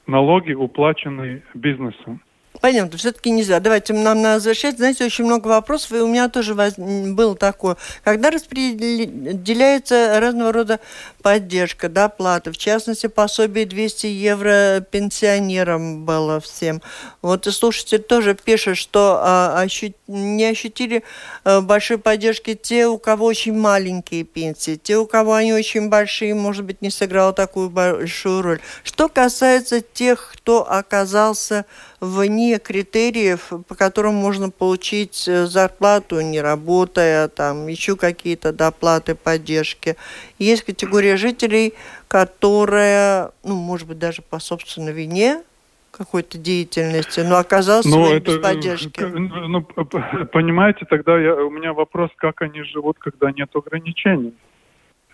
налоги, 0.07 0.53
уплаченные 0.53 1.43
бизнесом. 1.55 2.23
Понятно, 2.61 2.99
все-таки 2.99 3.31
нельзя. 3.31 3.59
Давайте 3.59 3.95
нам 3.95 4.21
надо 4.21 4.41
завершать. 4.41 4.77
Знаете, 4.77 5.05
очень 5.05 5.25
много 5.25 5.49
вопросов, 5.49 5.93
и 5.93 5.97
у 5.97 6.07
меня 6.07 6.29
тоже 6.29 6.55
воз... 6.55 6.75
было 6.77 7.35
такое. 7.35 7.77
Когда 8.05 8.31
распределяется 8.31 10.21
разного 10.21 10.53
рода 10.53 10.81
поддержка, 11.23 11.89
доплата, 11.89 12.53
в 12.53 12.59
частности, 12.59 13.07
пособие 13.07 13.65
200 13.65 14.07
евро 14.07 14.87
пенсионерам 14.91 16.05
было 16.05 16.41
всем. 16.41 16.83
Вот 17.23 17.47
и 17.47 17.51
слушатель 17.51 18.03
тоже 18.03 18.35
пишет, 18.35 18.77
что 18.77 19.21
а, 19.23 19.61
ощу... 19.61 19.95
не 20.07 20.45
ощутили 20.45 21.03
а, 21.45 21.63
большой 21.63 21.97
поддержки 21.97 22.55
те, 22.55 22.87
у 22.87 22.99
кого 22.99 23.25
очень 23.25 23.57
маленькие 23.57 24.25
пенсии, 24.25 24.77
те, 24.77 24.99
у 24.99 25.07
кого 25.07 25.35
они 25.35 25.55
очень 25.55 25.89
большие, 25.89 26.35
может 26.35 26.65
быть, 26.65 26.83
не 26.83 26.91
сыграло 26.91 27.33
такую 27.33 27.71
большую 27.71 28.43
роль. 28.43 28.61
Что 28.85 29.09
касается 29.09 29.81
тех, 29.81 30.33
кто 30.35 30.71
оказался 30.71 31.65
вне 32.01 32.59
критериев, 32.59 33.53
по 33.69 33.75
которым 33.75 34.15
можно 34.15 34.51
получить 34.51 35.29
э, 35.29 35.47
зарплату, 35.47 36.21
не 36.21 36.41
работая, 36.41 37.29
там 37.29 37.67
еще 37.67 37.97
какие-то 37.97 38.53
доплаты, 38.53 39.15
поддержки. 39.15 39.97
Есть 40.39 40.65
категория 40.65 41.17
жителей, 41.17 41.75
которая, 42.09 43.33
ну, 43.45 43.55
может 43.55 43.87
быть, 43.87 43.99
даже 43.99 44.23
по 44.23 44.39
собственной 44.39 44.93
вине 44.93 45.43
какой-то 45.91 46.39
деятельности, 46.39 47.21
но 47.21 47.37
оказался 47.37 47.89
ну, 47.89 48.07
это, 48.07 48.31
без 48.31 48.37
э, 48.37 48.41
поддержки. 48.41 49.01
Ну, 49.03 49.63
понимаете, 49.63 50.87
тогда 50.87 51.19
я, 51.19 51.35
у 51.35 51.51
меня 51.51 51.75
вопрос, 51.75 52.11
как 52.17 52.41
они 52.43 52.63
живут, 52.63 52.99
когда 52.99 53.31
нет 53.31 53.51
ограничений. 53.55 54.33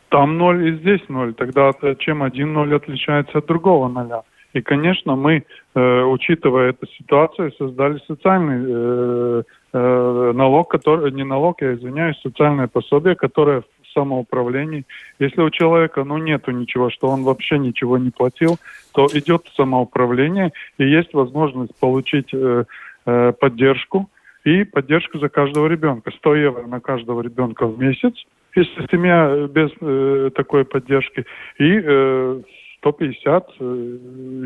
Там 0.08 0.38
ноль 0.38 0.68
и 0.68 0.78
здесь 0.78 1.00
ноль. 1.08 1.34
Тогда 1.34 1.72
э, 1.82 1.96
чем 1.98 2.22
один 2.22 2.52
ноль 2.52 2.74
отличается 2.74 3.38
от 3.38 3.46
другого 3.46 3.88
ноля? 3.88 4.22
И, 4.56 4.62
конечно, 4.62 5.16
мы, 5.16 5.44
э, 5.74 6.02
учитывая 6.04 6.70
эту 6.70 6.86
ситуацию, 6.86 7.52
создали 7.58 8.00
социальный 8.06 8.64
э, 8.66 9.42
э, 9.74 10.32
налог, 10.34 10.70
который, 10.70 11.12
не 11.12 11.24
налог, 11.24 11.60
я 11.60 11.74
извиняюсь, 11.74 12.18
социальное 12.22 12.66
пособие, 12.66 13.16
которое 13.16 13.60
в 13.60 13.66
самоуправлении. 13.92 14.86
Если 15.18 15.42
у 15.42 15.50
человека, 15.50 16.04
ну, 16.04 16.16
нету 16.16 16.52
ничего, 16.52 16.88
что 16.88 17.08
он 17.08 17.22
вообще 17.22 17.58
ничего 17.58 17.98
не 17.98 18.10
платил, 18.10 18.56
то 18.94 19.06
идет 19.12 19.42
самоуправление, 19.56 20.52
и 20.78 20.88
есть 20.88 21.12
возможность 21.12 21.78
получить 21.78 22.32
э, 22.32 22.64
э, 23.04 23.32
поддержку, 23.38 24.08
и 24.44 24.64
поддержку 24.64 25.18
за 25.18 25.28
каждого 25.28 25.66
ребенка. 25.66 26.12
100 26.12 26.34
евро 26.36 26.66
на 26.66 26.80
каждого 26.80 27.20
ребенка 27.20 27.66
в 27.66 27.78
месяц, 27.78 28.14
если 28.54 28.86
семья 28.90 29.48
без 29.50 29.70
э, 29.82 30.30
такой 30.34 30.64
поддержки, 30.64 31.26
и 31.58 31.80
э, 31.84 32.40
150 32.78 33.48
э, 33.58 33.64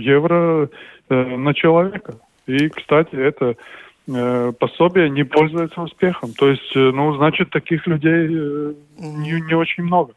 евро 0.01 0.69
э, 1.09 1.37
на 1.37 1.55
человека. 1.55 2.15
И, 2.47 2.69
кстати, 2.69 3.15
это 3.15 3.57
э, 4.09 4.53
пособие 4.59 5.11
не 5.11 5.25
пользуется 5.25 5.81
успехом. 5.83 6.33
То 6.35 6.49
есть, 6.49 6.75
ну, 6.75 7.17
значит, 7.17 7.51
таких 7.51 7.87
людей 7.87 8.29
не, 8.99 9.41
не 9.41 9.55
очень 9.55 9.85
много. 9.85 10.15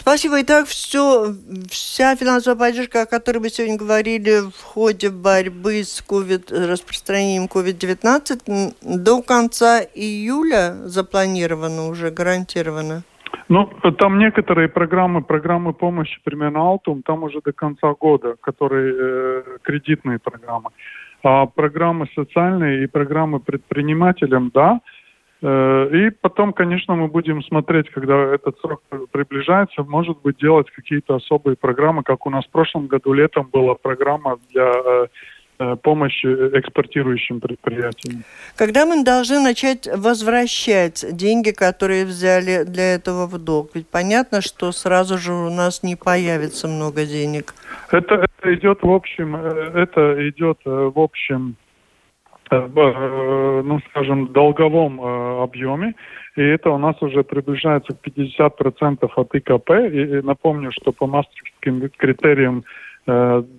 Спасибо. 0.00 0.40
Итак, 0.40 0.66
все, 0.66 1.34
вся 1.68 2.16
финансовая 2.16 2.58
поддержка, 2.58 3.02
о 3.02 3.06
которой 3.06 3.38
мы 3.38 3.50
сегодня 3.50 3.76
говорили 3.76 4.40
в 4.40 4.62
ходе 4.62 5.10
борьбы 5.10 5.84
с 5.84 6.02
COVID, 6.08 6.68
распространением 6.68 7.44
COVID-19, 7.44 8.74
до 8.80 9.22
конца 9.22 9.82
июля 9.82 10.74
запланирована 10.84 11.86
уже, 11.88 12.10
гарантирована? 12.10 13.02
Ну, 13.48 13.68
там 13.98 14.18
некоторые 14.18 14.68
программы, 14.68 15.22
программы 15.22 15.72
помощи, 15.72 16.20
примерно 16.24 16.58
Altum, 16.58 17.02
там 17.04 17.22
уже 17.24 17.40
до 17.40 17.52
конца 17.52 17.94
года, 17.94 18.36
которые 18.40 18.94
э, 18.96 19.42
кредитные 19.62 20.18
программы. 20.18 20.70
А 21.22 21.46
программы 21.46 22.06
социальные 22.14 22.84
и 22.84 22.86
программы 22.86 23.40
предпринимателям, 23.40 24.50
да. 24.54 24.80
Э, 25.42 25.88
и 25.92 26.10
потом, 26.10 26.52
конечно, 26.52 26.94
мы 26.94 27.08
будем 27.08 27.42
смотреть, 27.42 27.90
когда 27.90 28.34
этот 28.34 28.58
срок 28.60 28.82
приближается, 29.10 29.82
может 29.82 30.22
быть, 30.22 30.38
делать 30.38 30.70
какие-то 30.70 31.16
особые 31.16 31.56
программы, 31.56 32.02
как 32.02 32.26
у 32.26 32.30
нас 32.30 32.46
в 32.46 32.50
прошлом 32.50 32.86
году 32.86 33.12
летом 33.12 33.48
была 33.52 33.74
программа 33.74 34.38
для 34.50 34.70
Э, 34.70 35.06
помощь 35.82 36.24
экспортирующим 36.24 37.40
предприятиям. 37.40 38.24
Когда 38.56 38.86
мы 38.86 39.04
должны 39.04 39.40
начать 39.40 39.88
возвращать 39.94 41.04
деньги, 41.12 41.50
которые 41.50 42.04
взяли 42.04 42.64
для 42.64 42.94
этого 42.94 43.26
в 43.26 43.38
долг? 43.38 43.70
Ведь 43.74 43.88
понятно, 43.88 44.40
что 44.40 44.72
сразу 44.72 45.18
же 45.18 45.32
у 45.32 45.50
нас 45.50 45.82
не 45.82 45.96
появится 45.96 46.68
много 46.68 47.04
денег. 47.04 47.54
Это, 47.90 48.14
это 48.14 48.54
идет 48.54 48.82
в 48.82 48.90
общем, 48.90 49.36
э, 49.36 49.70
это 49.74 50.28
идет 50.28 50.58
э, 50.64 50.90
в 50.94 50.98
общем, 50.98 51.56
ну 52.52 53.80
скажем, 53.90 54.32
долговом 54.32 55.00
объеме, 55.00 55.94
и 56.34 56.42
это 56.42 56.70
у 56.70 56.78
нас 56.78 57.00
уже 57.00 57.22
приближается 57.22 57.94
к 57.94 58.04
50% 58.04 59.08
от 59.14 59.34
ИКП. 59.36 59.70
И 59.70 60.20
напомню, 60.26 60.72
что 60.72 60.90
по 60.90 61.06
мастерским 61.06 61.88
критериям 61.96 62.64
Э, 62.64 62.66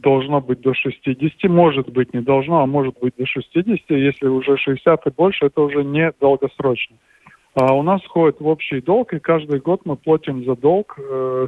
должно 0.04 0.40
быть 0.40 0.62
до 0.62 0.74
60, 0.74 1.44
может 1.50 1.90
быть 1.90 2.14
не 2.14 2.22
должно, 2.22 2.62
а 2.62 2.66
может 2.66 2.98
быть 3.00 3.14
до 3.18 3.26
60, 3.26 3.90
если 3.90 4.28
уже 4.28 4.58
60 4.58 5.08
и 5.08 5.10
больше, 5.10 5.48
это 5.48 5.62
уже 5.62 5.84
не 5.84 6.14
долгосрочно. 6.20 6.96
А 7.54 7.74
у 7.74 7.84
нас 7.84 8.02
входит 8.04 8.40
в 8.40 8.48
общий 8.48 8.82
долг, 8.82 9.14
и 9.14 9.20
каждый 9.20 9.60
год 9.60 9.82
мы 9.84 9.98
платим 9.98 10.46
за 10.46 10.56
долг 10.56 10.98
э, 10.98 11.48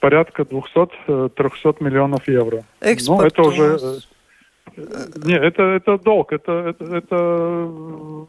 порядка 0.00 0.42
200-300 0.42 0.90
э, 1.06 1.72
миллионов 1.80 2.26
евро. 2.28 2.64
Экспорт 2.80 3.20
ну, 3.20 3.26
это 3.26 3.42
уже... 3.42 3.78
Э, 4.76 4.80
не, 5.24 5.34
это, 5.34 5.62
это 5.62 5.98
долг, 5.98 6.32
это, 6.32 6.52
это, 6.52 6.96
это 6.96 8.26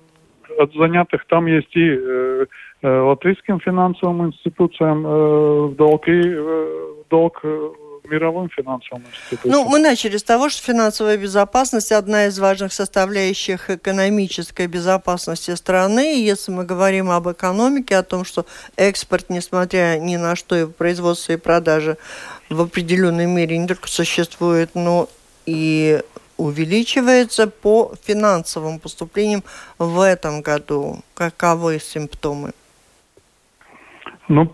от 0.59 0.73
занятых. 0.73 1.25
Там 1.25 1.47
есть 1.47 1.75
и 1.75 1.89
э, 1.89 2.45
латвийским 2.83 3.59
финансовым 3.59 4.27
институциям 4.27 5.03
э, 5.05 5.69
долг, 5.75 6.07
и 6.07 6.21
э, 6.23 6.93
долг 7.09 7.41
мировым 8.09 8.49
финансовым 8.49 9.03
институтом. 9.03 9.51
Ну, 9.51 9.63
мы 9.69 9.79
начали 9.79 10.17
с 10.17 10.23
того, 10.23 10.49
что 10.49 10.63
финансовая 10.63 11.17
безопасность 11.17 11.91
одна 11.91 12.25
из 12.25 12.39
важных 12.39 12.73
составляющих 12.73 13.69
экономической 13.69 14.67
безопасности 14.67 15.55
страны. 15.55 16.17
И 16.17 16.23
если 16.23 16.51
мы 16.51 16.65
говорим 16.65 17.09
об 17.09 17.29
экономике, 17.29 17.97
о 17.97 18.03
том, 18.03 18.25
что 18.25 18.45
экспорт, 18.75 19.29
несмотря 19.29 19.97
ни 19.99 20.15
на 20.15 20.35
что, 20.35 20.55
и 20.55 20.65
производство 20.65 21.33
и 21.33 21.37
продажи 21.37 21.97
в 22.49 22.61
определенной 22.61 23.25
мере 23.25 23.57
не 23.57 23.67
только 23.67 23.87
существует, 23.87 24.71
но 24.73 25.09
и 25.45 26.01
увеличивается 26.37 27.47
по 27.47 27.93
финансовым 28.03 28.79
поступлениям 28.79 29.43
в 29.77 29.99
этом 29.99 30.41
году. 30.41 31.01
Каковы 31.13 31.79
симптомы? 31.79 32.51
Ну, 34.27 34.53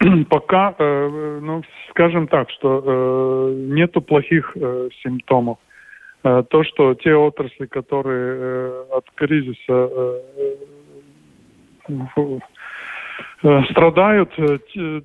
пока, 0.30 0.74
э, 0.78 1.38
ну, 1.42 1.62
скажем 1.90 2.28
так, 2.28 2.50
что 2.50 2.82
э, 2.84 3.54
нету 3.54 4.00
плохих 4.00 4.52
э, 4.54 4.88
симптомов. 5.02 5.58
То, 6.22 6.64
что 6.64 6.94
те 6.94 7.14
отрасли, 7.14 7.66
которые 7.66 8.82
от 8.90 9.08
кризиса 9.14 9.88
страдают, 13.70 14.30
э, 14.38 14.98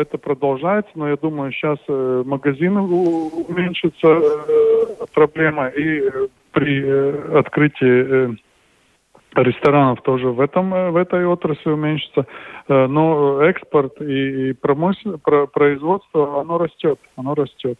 это 0.00 0.18
продолжается, 0.18 0.90
но 0.94 1.08
я 1.08 1.16
думаю, 1.16 1.52
сейчас 1.52 1.78
э, 1.88 2.22
магазины 2.26 2.80
уменьшится 2.80 4.08
э, 4.08 5.06
проблема, 5.12 5.68
и 5.68 6.10
при 6.52 6.82
открытии 7.36 8.36
ресторанов 9.42 10.02
тоже 10.02 10.28
в 10.28 10.40
этом 10.40 10.70
в 10.92 10.96
этой 10.96 11.26
отрасли 11.26 11.70
уменьшится, 11.70 12.26
но 12.68 13.42
экспорт 13.42 14.00
и, 14.00 14.50
и 14.50 14.52
промышленное 14.52 15.18
производство 15.18 16.40
оно 16.40 16.58
растет, 16.58 16.98
оно 17.16 17.34
растет. 17.34 17.78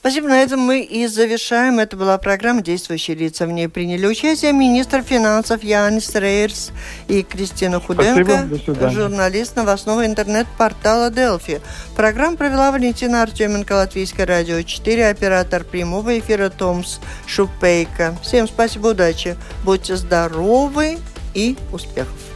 Спасибо. 0.00 0.28
На 0.28 0.42
этом 0.42 0.60
мы 0.60 0.80
и 0.80 1.06
завершаем. 1.06 1.78
Это 1.78 1.96
была 1.96 2.18
программа 2.18 2.62
«Действующие 2.62 3.16
лица». 3.16 3.46
В 3.46 3.52
ней 3.52 3.68
приняли 3.68 4.06
участие 4.06 4.52
министр 4.52 5.02
финансов 5.02 5.62
Янис 5.62 6.14
Рейерс 6.14 6.72
и 7.08 7.22
Кристина 7.22 7.80
Худенко, 7.80 8.48
журналист 8.90 9.56
новостного 9.56 10.06
интернет-портала 10.06 11.10
«Делфи». 11.10 11.60
Программу 11.96 12.36
провела 12.36 12.70
Валентина 12.70 13.22
Артеменко, 13.22 13.72
Латвийское 13.72 14.26
радио 14.26 14.62
4, 14.62 15.08
оператор 15.08 15.64
прямого 15.64 16.18
эфира 16.18 16.48
Томс 16.48 17.00
Шупейка. 17.26 18.16
Всем 18.22 18.46
спасибо, 18.46 18.88
удачи. 18.88 19.36
Будьте 19.64 19.96
здоровы 19.96 20.98
и 21.34 21.56
успехов. 21.72 22.27